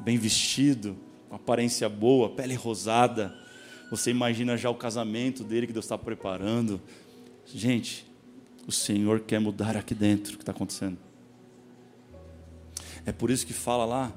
bem 0.00 0.18
vestido, 0.18 0.96
com 1.28 1.36
aparência 1.36 1.88
boa, 1.88 2.30
pele 2.30 2.54
rosada. 2.54 3.34
Você 3.90 4.10
imagina 4.10 4.56
já 4.56 4.70
o 4.70 4.74
casamento 4.74 5.44
dele 5.44 5.66
que 5.66 5.72
Deus 5.72 5.84
está 5.84 5.96
preparando. 5.96 6.80
Gente, 7.46 8.06
o 8.66 8.72
Senhor 8.72 9.20
quer 9.20 9.40
mudar 9.40 9.76
aqui 9.76 9.94
dentro 9.94 10.34
o 10.34 10.36
que 10.36 10.42
está 10.42 10.52
acontecendo. 10.52 10.98
É 13.06 13.12
por 13.12 13.30
isso 13.30 13.46
que 13.46 13.54
fala 13.54 13.84
lá: 13.84 14.12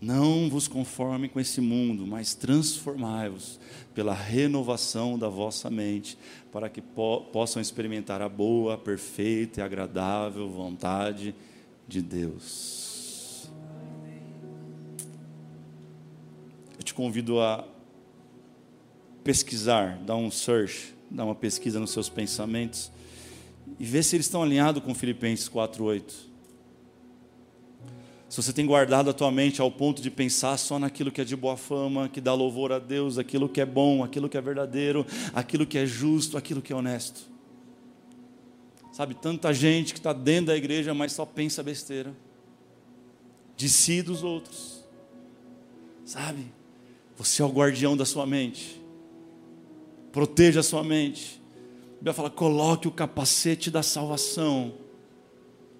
não 0.00 0.50
vos 0.50 0.68
conformem 0.68 1.30
com 1.30 1.40
esse 1.40 1.60
mundo, 1.60 2.06
mas 2.06 2.34
transformai-vos 2.34 3.58
pela 3.94 4.12
renovação 4.12 5.18
da 5.18 5.28
vossa 5.28 5.70
mente, 5.70 6.18
para 6.50 6.68
que 6.68 6.82
po 6.82 7.22
possam 7.32 7.62
experimentar 7.62 8.20
a 8.20 8.28
boa, 8.28 8.76
perfeita 8.76 9.60
e 9.60 9.62
agradável 9.62 10.48
vontade 10.50 11.34
de 11.88 12.02
Deus. 12.02 12.91
Te 16.92 16.94
convido 16.94 17.40
a 17.40 17.66
pesquisar, 19.24 19.98
dar 20.04 20.14
um 20.14 20.30
search, 20.30 20.94
dar 21.10 21.24
uma 21.24 21.34
pesquisa 21.34 21.80
nos 21.80 21.90
seus 21.90 22.10
pensamentos 22.10 22.92
e 23.78 23.84
ver 23.86 24.02
se 24.02 24.14
eles 24.14 24.26
estão 24.26 24.42
alinhados 24.42 24.82
com 24.84 24.94
Filipenses 24.94 25.48
4:8. 25.48 26.30
Se 28.28 28.42
você 28.42 28.52
tem 28.52 28.66
guardado 28.66 29.08
a 29.08 29.12
tua 29.12 29.30
mente 29.30 29.60
ao 29.60 29.70
ponto 29.70 30.02
de 30.02 30.10
pensar 30.10 30.58
só 30.58 30.78
naquilo 30.78 31.10
que 31.10 31.20
é 31.20 31.24
de 31.24 31.36
boa 31.36 31.56
fama, 31.56 32.08
que 32.08 32.20
dá 32.20 32.34
louvor 32.34 32.72
a 32.72 32.78
Deus, 32.78 33.18
aquilo 33.18 33.48
que 33.48 33.60
é 33.60 33.66
bom, 33.66 34.04
aquilo 34.04 34.28
que 34.28 34.36
é 34.36 34.40
verdadeiro, 34.40 35.06
aquilo 35.34 35.66
que 35.66 35.78
é 35.78 35.86
justo, 35.86 36.36
aquilo 36.36 36.60
que 36.60 36.72
é 36.72 36.76
honesto. 36.76 37.22
Sabe, 38.92 39.14
tanta 39.14 39.52
gente 39.54 39.94
que 39.94 39.98
está 39.98 40.12
dentro 40.12 40.46
da 40.46 40.56
igreja, 40.56 40.92
mas 40.92 41.12
só 41.12 41.24
pensa 41.24 41.62
besteira. 41.62 42.14
De 43.56 43.68
si 43.68 43.98
e 43.98 44.02
dos 44.02 44.22
outros. 44.22 44.82
Sabe? 46.04 46.52
Você 47.16 47.42
é 47.42 47.44
o 47.44 47.48
guardião 47.48 47.96
da 47.96 48.04
sua 48.04 48.26
mente. 48.26 48.80
Proteja 50.10 50.60
a 50.60 50.62
sua 50.62 50.82
mente. 50.82 51.40
A 51.94 51.96
Bíblia 51.96 52.14
fala: 52.14 52.30
coloque 52.30 52.88
o 52.88 52.92
capacete 52.92 53.70
da 53.70 53.82
salvação. 53.82 54.74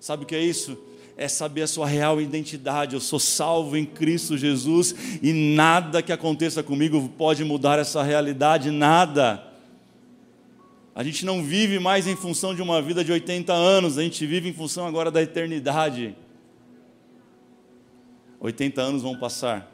Sabe 0.00 0.24
o 0.24 0.26
que 0.26 0.34
é 0.34 0.42
isso? 0.42 0.76
É 1.16 1.28
saber 1.28 1.62
a 1.62 1.66
sua 1.66 1.86
real 1.86 2.20
identidade. 2.20 2.94
Eu 2.94 3.00
sou 3.00 3.18
salvo 3.18 3.76
em 3.76 3.84
Cristo 3.84 4.36
Jesus 4.36 4.94
e 5.22 5.32
nada 5.32 6.02
que 6.02 6.12
aconteça 6.12 6.62
comigo 6.62 7.08
pode 7.16 7.44
mudar 7.44 7.78
essa 7.78 8.02
realidade, 8.02 8.70
nada. 8.70 9.52
A 10.94 11.02
gente 11.02 11.24
não 11.24 11.42
vive 11.42 11.78
mais 11.78 12.06
em 12.06 12.16
função 12.16 12.54
de 12.54 12.60
uma 12.60 12.82
vida 12.82 13.02
de 13.04 13.12
80 13.12 13.52
anos, 13.52 13.96
a 13.96 14.02
gente 14.02 14.26
vive 14.26 14.48
em 14.48 14.52
função 14.52 14.86
agora 14.86 15.10
da 15.10 15.22
eternidade. 15.22 16.14
80 18.40 18.82
anos 18.82 19.02
vão 19.02 19.16
passar. 19.16 19.71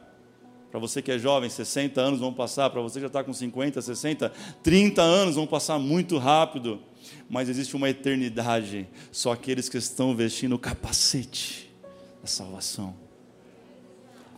Para 0.71 0.79
você 0.79 1.01
que 1.01 1.11
é 1.11 1.17
jovem, 1.17 1.49
60 1.49 1.99
anos 1.99 2.19
vão 2.19 2.33
passar. 2.33 2.69
Para 2.69 2.81
você 2.81 2.95
que 2.95 3.01
já 3.01 3.07
está 3.07 3.23
com 3.23 3.33
50, 3.33 3.81
60, 3.81 4.31
30 4.61 5.01
anos 5.01 5.35
vão 5.35 5.47
passar 5.47 5.79
muito 5.79 6.17
rápido. 6.17 6.79
Mas 7.29 7.49
existe 7.49 7.75
uma 7.75 7.89
eternidade. 7.89 8.87
Só 9.11 9.31
aqueles 9.31 9.67
que 9.67 9.77
estão 9.77 10.15
vestindo 10.15 10.55
o 10.55 10.59
capacete 10.59 11.71
da 12.21 12.27
salvação 12.27 12.95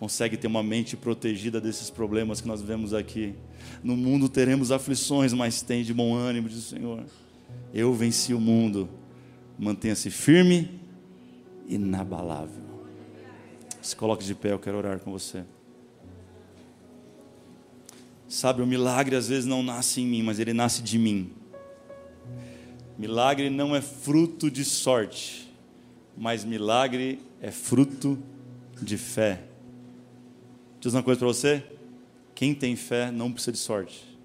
conseguem 0.01 0.35
ter 0.35 0.47
uma 0.47 0.63
mente 0.63 0.97
protegida 0.97 1.61
desses 1.61 1.91
problemas 1.91 2.41
que 2.41 2.47
nós 2.47 2.59
vemos 2.59 2.91
aqui. 2.91 3.35
No 3.83 3.95
mundo 3.95 4.27
teremos 4.27 4.71
aflições, 4.71 5.31
mas 5.31 5.61
tem 5.61 5.83
de 5.83 5.93
bom 5.93 6.15
ânimo, 6.15 6.49
diz 6.49 6.57
o 6.57 6.69
Senhor. 6.75 7.03
Eu 7.71 7.93
venci 7.93 8.33
o 8.33 8.39
mundo. 8.39 8.89
Mantenha-se 9.59 10.09
firme 10.09 10.81
inabalável. 11.67 12.63
Se 13.79 13.95
coloque 13.95 14.25
de 14.25 14.33
pé, 14.33 14.53
eu 14.53 14.57
quero 14.57 14.75
orar 14.79 14.99
com 14.99 15.11
você. 15.11 15.43
Sabe, 18.31 18.61
o 18.61 18.65
milagre 18.65 19.13
às 19.17 19.27
vezes 19.27 19.45
não 19.45 19.61
nasce 19.61 19.99
em 19.99 20.07
mim, 20.07 20.23
mas 20.23 20.39
ele 20.39 20.53
nasce 20.53 20.81
de 20.81 20.97
mim. 20.97 21.33
Milagre 22.97 23.49
não 23.49 23.75
é 23.75 23.81
fruto 23.81 24.49
de 24.49 24.63
sorte, 24.63 25.53
mas 26.17 26.45
milagre 26.45 27.19
é 27.41 27.51
fruto 27.51 28.17
de 28.81 28.97
fé. 28.97 29.43
Diz 30.79 30.93
uma 30.93 31.03
coisa 31.03 31.19
para 31.19 31.27
você: 31.27 31.61
quem 32.33 32.55
tem 32.55 32.73
fé 32.77 33.11
não 33.11 33.33
precisa 33.33 33.51
de 33.51 33.57
sorte. 33.57 34.17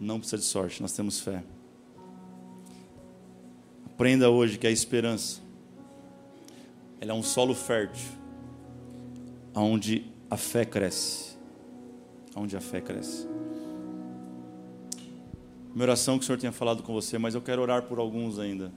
Não 0.00 0.18
precisa 0.18 0.38
de 0.38 0.44
sorte, 0.44 0.80
nós 0.80 0.92
temos 0.92 1.20
fé. 1.20 1.44
Aprenda 3.84 4.30
hoje 4.30 4.56
que 4.56 4.66
a 4.66 4.70
esperança 4.70 5.42
ela 6.98 7.10
é 7.10 7.14
um 7.14 7.22
solo 7.22 7.54
fértil 7.54 8.19
onde 9.54 10.04
a 10.30 10.36
fé 10.36 10.64
cresce. 10.64 11.36
Onde 12.34 12.56
a 12.56 12.60
fé 12.60 12.80
cresce. 12.80 13.26
Minha 15.74 15.84
oração 15.84 16.18
que 16.18 16.24
o 16.24 16.26
Senhor 16.26 16.38
tenha 16.38 16.52
falado 16.52 16.82
com 16.82 16.92
você, 16.92 17.18
mas 17.18 17.34
eu 17.34 17.40
quero 17.40 17.62
orar 17.62 17.82
por 17.82 17.98
alguns 17.98 18.38
ainda. 18.38 18.72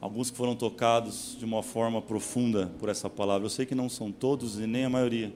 Alguns 0.00 0.30
que 0.30 0.36
foram 0.36 0.54
tocados 0.54 1.36
de 1.38 1.44
uma 1.44 1.62
forma 1.62 2.02
profunda 2.02 2.70
por 2.78 2.90
essa 2.90 3.08
palavra. 3.08 3.46
Eu 3.46 3.50
sei 3.50 3.64
que 3.64 3.74
não 3.74 3.88
são 3.88 4.12
todos 4.12 4.58
e 4.58 4.66
nem 4.66 4.84
a 4.84 4.90
maioria. 4.90 5.34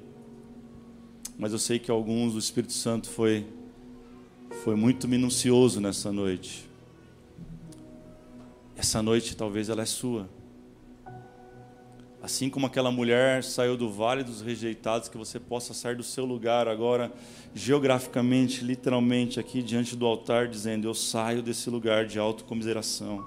mas 1.39 1.53
eu 1.53 1.59
sei 1.59 1.79
que 1.79 1.91
alguns 1.91 2.35
o 2.35 2.39
Espírito 2.39 2.73
Santo 2.73 3.09
foi 3.09 3.47
foi 4.65 4.75
muito 4.75 5.07
minucioso 5.07 5.81
nessa 5.81 6.13
noite. 6.13 6.69
Essa 8.77 9.03
noite 9.03 9.37
talvez 9.37 9.69
ela 9.69 9.83
é 9.83 9.87
sua. 9.87 10.29
Assim 12.29 12.51
como 12.51 12.67
aquela 12.67 12.93
mulher 12.93 13.43
saiu 13.43 13.75
do 13.75 13.91
vale 13.91 14.23
dos 14.23 14.43
rejeitados, 14.43 15.09
que 15.09 15.17
você 15.17 15.41
possa 15.41 15.73
sair 15.73 15.97
do 15.97 16.03
seu 16.03 16.27
lugar 16.27 16.69
agora, 16.69 17.11
geograficamente, 17.55 18.63
literalmente, 18.63 19.41
aqui 19.41 19.63
diante 19.63 19.97
do 19.97 20.05
altar, 20.05 20.47
dizendo: 20.47 20.87
Eu 20.87 20.93
saio 20.93 21.41
desse 21.41 21.71
lugar 21.71 22.05
de 22.05 22.19
autocomiseração. 22.19 23.27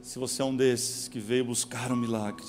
Se 0.00 0.18
você 0.18 0.40
é 0.40 0.44
um 0.46 0.56
desses 0.56 1.06
que 1.06 1.20
veio 1.20 1.44
buscar 1.44 1.92
um 1.92 1.96
milagre 1.96 2.46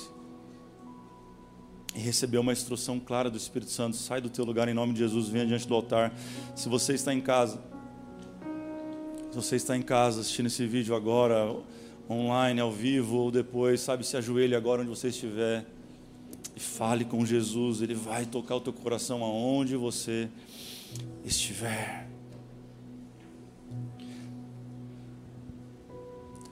e 1.94 1.98
recebeu 1.98 2.40
uma 2.40 2.54
instrução 2.54 2.98
clara 2.98 3.28
do 3.28 3.36
Espírito 3.36 3.70
Santo, 3.70 3.96
sai 3.96 4.22
do 4.22 4.30
teu 4.30 4.46
lugar 4.46 4.66
em 4.66 4.72
nome 4.72 4.94
de 4.94 5.00
Jesus, 5.00 5.28
venha 5.28 5.44
diante 5.44 5.68
do 5.68 5.74
altar. 5.74 6.10
Se 6.56 6.70
você 6.70 6.94
está 6.94 7.12
em 7.12 7.20
casa, 7.20 7.62
se 9.30 9.36
você 9.36 9.56
está 9.56 9.76
em 9.76 9.82
casa 9.82 10.22
assistindo 10.22 10.46
esse 10.46 10.66
vídeo 10.66 10.96
agora, 10.96 11.54
online, 12.08 12.60
ao 12.60 12.70
vivo 12.70 13.16
ou 13.16 13.30
depois, 13.30 13.80
sabe, 13.80 14.04
se 14.04 14.16
ajoelhe 14.16 14.54
agora 14.54 14.82
onde 14.82 14.90
você 14.90 15.08
estiver 15.08 15.64
e 16.56 16.60
fale 16.60 17.04
com 17.04 17.24
Jesus, 17.24 17.82
Ele 17.82 17.94
vai 17.94 18.26
tocar 18.26 18.56
o 18.56 18.60
teu 18.60 18.72
coração 18.72 19.24
aonde 19.24 19.76
você 19.76 20.28
estiver. 21.24 22.08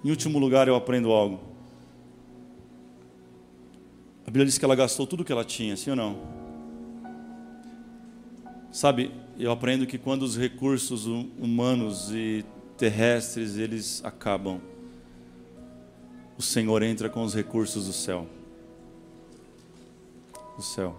Em 0.05 0.11
último 0.11 0.39
lugar, 0.39 0.67
eu 0.67 0.75
aprendo 0.75 1.13
algo. 1.13 1.41
A 4.27 4.31
Bíblia 4.31 4.47
diz 4.47 4.59
que 4.59 4.65
ela 4.65 4.75
gastou 4.75 5.07
tudo 5.07 5.25
que 5.25 5.31
ela 5.31 5.45
tinha, 5.45 5.77
sim 5.77 5.91
ou 5.91 5.97
não? 5.97 6.19
Sabe, 8.73 9.13
eu 9.39 9.53
aprendo 9.53 9.87
que 9.87 9.99
quando 9.99 10.23
os 10.23 10.37
recursos 10.37 11.07
humanos 11.07 12.11
e 12.11 12.45
terrestres 12.77 13.57
eles 13.57 14.03
acabam, 14.05 14.61
o 16.43 16.45
Senhor 16.45 16.83
entra 16.83 17.09
com 17.09 17.23
os 17.23 17.33
recursos 17.33 17.87
do 17.87 17.93
céu. 17.93 18.27
Do 20.57 20.63
céu. 20.63 20.97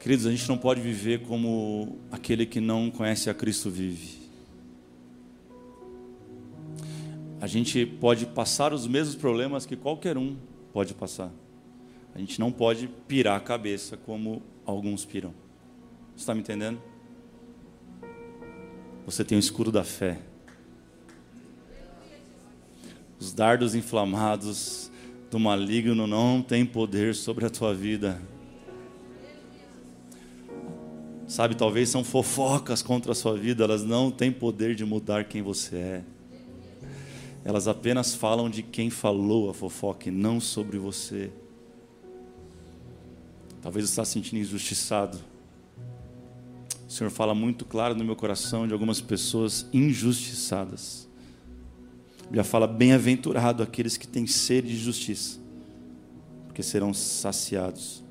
Queridos, 0.00 0.26
a 0.26 0.30
gente 0.32 0.48
não 0.48 0.58
pode 0.58 0.80
viver 0.80 1.22
como 1.22 2.00
aquele 2.10 2.46
que 2.46 2.60
não 2.60 2.90
conhece 2.90 3.30
a 3.30 3.34
Cristo 3.34 3.70
vive. 3.70 4.24
A 7.40 7.46
gente 7.46 7.86
pode 7.86 8.26
passar 8.26 8.72
os 8.72 8.88
mesmos 8.88 9.14
problemas 9.14 9.64
que 9.64 9.76
qualquer 9.76 10.18
um 10.18 10.36
pode 10.72 10.92
passar. 10.92 11.30
A 12.12 12.18
gente 12.18 12.40
não 12.40 12.50
pode 12.50 12.88
pirar 13.06 13.36
a 13.36 13.40
cabeça 13.40 13.96
como 13.96 14.42
alguns 14.66 15.04
piram. 15.04 15.32
Você 16.16 16.22
está 16.22 16.34
me 16.34 16.40
entendendo? 16.40 16.82
Você 19.06 19.24
tem 19.24 19.38
o 19.38 19.40
escuro 19.40 19.70
da 19.70 19.84
fé. 19.84 20.33
Os 23.24 23.32
dardos 23.32 23.74
inflamados 23.74 24.90
do 25.30 25.40
maligno 25.40 26.06
não 26.06 26.42
têm 26.42 26.66
poder 26.66 27.14
sobre 27.14 27.46
a 27.46 27.50
tua 27.50 27.72
vida. 27.72 28.20
Sabe, 31.26 31.54
talvez 31.54 31.88
são 31.88 32.04
fofocas 32.04 32.82
contra 32.82 33.12
a 33.12 33.14
sua 33.14 33.34
vida, 33.34 33.64
elas 33.64 33.82
não 33.82 34.10
têm 34.10 34.30
poder 34.30 34.74
de 34.74 34.84
mudar 34.84 35.24
quem 35.24 35.40
você 35.40 35.76
é. 35.76 36.04
Elas 37.46 37.66
apenas 37.66 38.14
falam 38.14 38.50
de 38.50 38.62
quem 38.62 38.90
falou 38.90 39.48
a 39.48 39.54
fofoca 39.54 40.10
e 40.10 40.12
não 40.12 40.38
sobre 40.38 40.76
você. 40.76 41.30
Talvez 43.62 43.86
você 43.86 43.92
está 43.92 44.04
se 44.04 44.12
sentindo 44.12 44.38
injustiçado. 44.38 45.16
O 46.86 46.92
Senhor 46.92 47.10
fala 47.10 47.34
muito 47.34 47.64
claro 47.64 47.94
no 47.94 48.04
meu 48.04 48.16
coração 48.16 48.66
de 48.66 48.74
algumas 48.74 49.00
pessoas 49.00 49.66
injustiçadas. 49.72 51.08
Bíblia 52.34 52.42
fala: 52.42 52.66
bem-aventurado 52.66 53.62
aqueles 53.62 53.96
que 53.96 54.08
têm 54.08 54.26
sede 54.26 54.66
de 54.66 54.76
justiça, 54.76 55.38
porque 56.48 56.64
serão 56.64 56.92
saciados. 56.92 58.02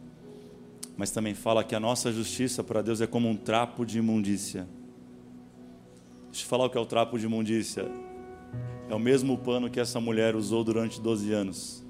Mas 0.96 1.12
também 1.12 1.34
fala 1.34 1.62
que 1.62 1.76
a 1.76 1.80
nossa 1.80 2.10
justiça 2.10 2.64
para 2.64 2.82
Deus 2.82 3.02
é 3.02 3.08
como 3.08 3.28
um 3.28 3.36
trapo 3.36 3.86
de 3.86 3.98
imundícia. 3.98 4.66
Deixa 6.32 6.46
eu 6.46 6.48
falar 6.48 6.68
o 6.68 6.70
que 6.70 6.78
é 6.78 6.80
o 6.80 6.86
trapo 6.86 7.20
de 7.20 7.26
imundícia. 7.26 7.86
É 8.90 8.96
o 8.96 9.00
mesmo 9.00 9.38
pano 9.38 9.70
que 9.70 9.80
essa 9.80 10.00
mulher 10.00 10.38
usou 10.38 10.64
durante 10.64 11.02
12 11.02 11.34
anos. 11.34 11.84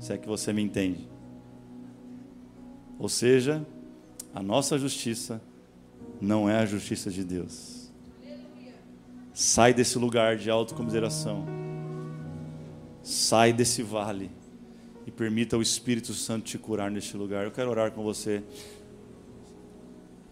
Se 0.00 0.12
é 0.12 0.18
que 0.18 0.28
você 0.28 0.52
me 0.52 0.60
entende. 0.60 1.08
Ou 2.98 3.08
seja, 3.08 3.66
a 4.34 4.42
nossa 4.42 4.76
justiça 4.76 5.40
não 6.20 6.46
é 6.46 6.58
a 6.58 6.66
justiça 6.66 7.10
de 7.10 7.24
Deus. 7.24 7.81
Sai 9.32 9.72
desse 9.72 9.98
lugar 9.98 10.36
de 10.36 10.50
autocomiseração. 10.50 11.46
Sai 13.02 13.52
desse 13.52 13.82
vale 13.82 14.30
e 15.06 15.10
permita 15.10 15.56
o 15.56 15.62
Espírito 15.62 16.12
Santo 16.12 16.44
te 16.44 16.58
curar 16.58 16.90
neste 16.90 17.16
lugar. 17.16 17.44
Eu 17.44 17.50
quero 17.50 17.70
orar 17.70 17.90
com 17.92 18.02
você. 18.02 18.42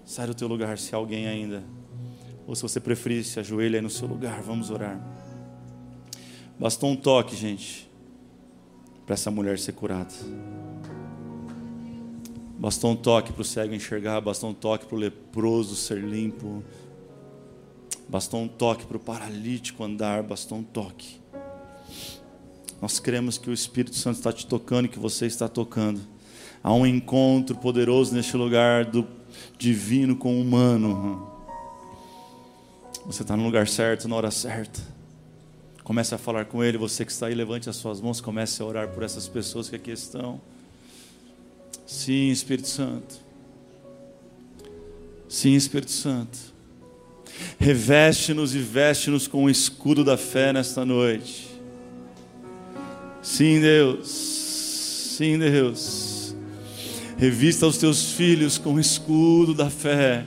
Sai 0.05 0.26
do 0.26 0.34
teu 0.34 0.46
lugar 0.46 0.78
se 0.78 0.94
alguém 0.94 1.26
ainda. 1.26 1.64
Ou 2.46 2.55
se 2.55 2.62
você 2.62 2.80
preferir, 2.80 3.24
se 3.24 3.40
ajoelha 3.40 3.78
aí 3.78 3.82
no 3.82 3.90
seu 3.90 4.07
lugar. 4.07 4.42
Vamos 4.42 4.70
orar. 4.70 5.01
Bastou 6.59 6.90
um 6.90 6.96
toque, 6.96 7.34
gente, 7.34 7.90
para 9.07 9.14
essa 9.14 9.30
mulher 9.30 9.59
ser 9.59 9.72
curada. 9.72 10.12
Bastou 12.59 12.90
um 12.90 12.96
toque 12.96 13.32
para 13.32 13.40
o 13.40 13.44
cego 13.44 13.74
enxergar, 13.74 14.20
bastou 14.20 14.51
um 14.51 14.55
toque 14.55 14.84
para 14.84 14.94
o 14.94 14.98
leproso 14.98 15.74
ser 15.74 15.98
limpo. 15.98 16.62
Bastou 18.11 18.40
um 18.40 18.48
toque 18.48 18.84
para 18.84 18.96
o 18.96 19.00
paralítico 19.00 19.84
andar, 19.84 20.24
bastou 20.24 20.58
um 20.58 20.64
toque. 20.64 21.20
Nós 22.82 22.98
cremos 22.98 23.38
que 23.38 23.48
o 23.48 23.52
Espírito 23.52 23.94
Santo 23.94 24.16
está 24.16 24.32
te 24.32 24.48
tocando 24.48 24.86
e 24.86 24.88
que 24.88 24.98
você 24.98 25.26
está 25.26 25.48
tocando. 25.48 26.00
Há 26.61 26.74
um 26.74 26.84
encontro 26.84 27.54
poderoso 27.54 28.12
neste 28.12 28.36
lugar 28.36 28.84
do 28.84 29.06
divino 29.56 30.16
com 30.16 30.36
o 30.36 30.40
humano. 30.40 31.30
Você 33.06 33.22
está 33.22 33.36
no 33.36 33.44
lugar 33.44 33.68
certo, 33.68 34.08
na 34.08 34.16
hora 34.16 34.32
certa. 34.32 34.80
Comece 35.84 36.12
a 36.12 36.18
falar 36.18 36.46
com 36.46 36.64
Ele. 36.64 36.76
Você 36.78 37.04
que 37.04 37.12
está 37.12 37.28
aí, 37.28 37.34
levante 37.34 37.70
as 37.70 37.76
suas 37.76 38.00
mãos. 38.00 38.20
Comece 38.20 38.61
a 38.61 38.64
orar 38.64 38.88
por 38.88 39.04
essas 39.04 39.28
pessoas 39.28 39.70
que 39.70 39.76
aqui 39.76 39.92
estão. 39.92 40.40
Sim, 41.86 42.30
Espírito 42.30 42.66
Santo. 42.66 43.20
Sim, 45.28 45.54
Espírito 45.54 45.92
Santo. 45.92 46.49
Reveste-nos 47.59 48.55
e 48.55 48.59
veste-nos 48.59 49.26
com 49.26 49.45
o 49.45 49.51
escudo 49.51 50.05
da 50.05 50.16
fé 50.16 50.53
nesta 50.53 50.85
noite. 50.85 51.49
Sim, 53.22 53.61
Deus. 53.61 54.09
Sim, 54.09 55.39
Deus. 55.39 56.35
Revista 57.18 57.66
os 57.66 57.76
teus 57.76 58.12
filhos 58.12 58.57
com 58.57 58.74
o 58.74 58.81
escudo 58.81 59.53
da 59.53 59.68
fé, 59.68 60.24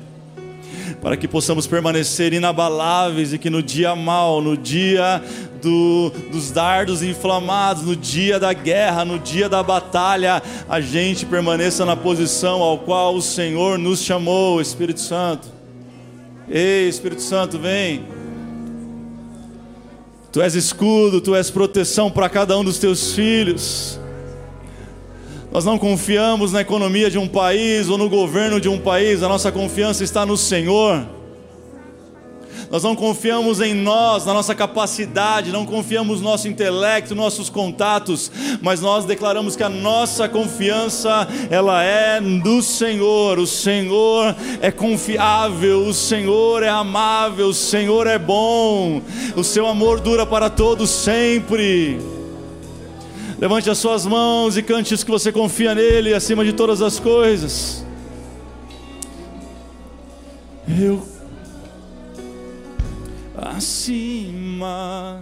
para 1.02 1.18
que 1.18 1.28
possamos 1.28 1.66
permanecer 1.66 2.34
inabaláveis 2.34 3.34
e 3.34 3.40
que 3.40 3.50
no 3.50 3.64
dia 3.64 3.96
mal, 3.96 4.40
no 4.40 4.56
dia 4.56 5.20
do, 5.60 6.12
dos 6.32 6.52
dardos 6.52 7.02
inflamados, 7.02 7.82
no 7.82 7.96
dia 7.96 8.40
da 8.40 8.54
guerra, 8.54 9.04
no 9.04 9.18
dia 9.18 9.50
da 9.50 9.64
batalha, 9.64 10.44
a 10.70 10.80
gente 10.80 11.26
permaneça 11.26 11.84
na 11.84 11.96
posição 11.96 12.62
ao 12.62 12.78
qual 12.78 13.16
o 13.16 13.22
Senhor 13.24 13.80
nos 13.80 14.04
chamou, 14.04 14.62
Espírito 14.62 15.00
Santo. 15.00 15.48
Ei, 16.50 16.90
Espírito 16.90 17.22
Santo, 17.22 17.58
vem. 17.58 18.06
Tu 20.32 20.42
és 20.42 20.56
escudo, 20.56 21.22
tu 21.22 21.36
és 21.36 21.50
proteção 21.50 22.10
para 22.10 22.28
cada 22.28 22.58
um 22.58 22.64
dos 22.64 22.80
teus 22.80 23.14
filhos. 23.14 24.00
Nós 25.52 25.64
não 25.64 25.78
confiamos 25.78 26.52
na 26.52 26.62
economia 26.62 27.10
de 27.12 27.20
um 27.20 27.28
país 27.28 27.88
ou 27.88 27.98
no 27.98 28.10
governo 28.10 28.60
de 28.60 28.68
um 28.68 28.80
país, 28.80 29.22
a 29.22 29.30
nossa 29.30 29.52
confiança 29.52 30.04
está 30.04 30.26
no 30.26 30.36
Senhor. 30.36 31.08
Nós 32.74 32.82
não 32.82 32.96
confiamos 32.96 33.62
em 33.62 33.76
nós, 33.76 34.26
na 34.26 34.34
nossa 34.34 34.56
capacidade, 34.56 35.52
não 35.52 35.64
confiamos 35.64 36.20
no 36.20 36.30
nosso 36.32 36.48
intelecto, 36.48 37.14
nossos 37.14 37.48
contatos, 37.48 38.32
mas 38.64 38.82
nós 38.82 39.06
declaramos 39.06 39.56
que 39.56 39.62
a 39.62 39.70
nossa 39.70 40.28
confiança, 40.28 41.28
ela 41.52 41.84
é 41.84 42.20
do 42.20 42.64
Senhor. 42.64 43.38
O 43.38 43.46
Senhor 43.46 44.36
é 44.60 44.72
confiável, 44.72 45.86
o 45.86 45.94
Senhor 45.94 46.64
é 46.64 46.70
amável, 46.70 47.50
o 47.50 47.54
Senhor 47.54 48.08
é 48.08 48.18
bom. 48.18 49.04
O 49.36 49.44
seu 49.44 49.68
amor 49.68 50.00
dura 50.00 50.26
para 50.26 50.50
todos 50.50 50.90
sempre. 50.90 52.02
Levante 53.38 53.70
as 53.70 53.78
suas 53.78 54.04
mãos 54.04 54.58
e 54.58 54.64
cante 54.64 54.96
isso 54.96 55.06
que 55.06 55.12
você 55.12 55.32
confia 55.32 55.76
nele 55.76 56.12
acima 56.12 56.44
de 56.44 56.54
todas 56.54 56.82
as 56.82 57.00
coisas. 57.00 57.86
Eu 60.68 61.13
acima 63.56 65.22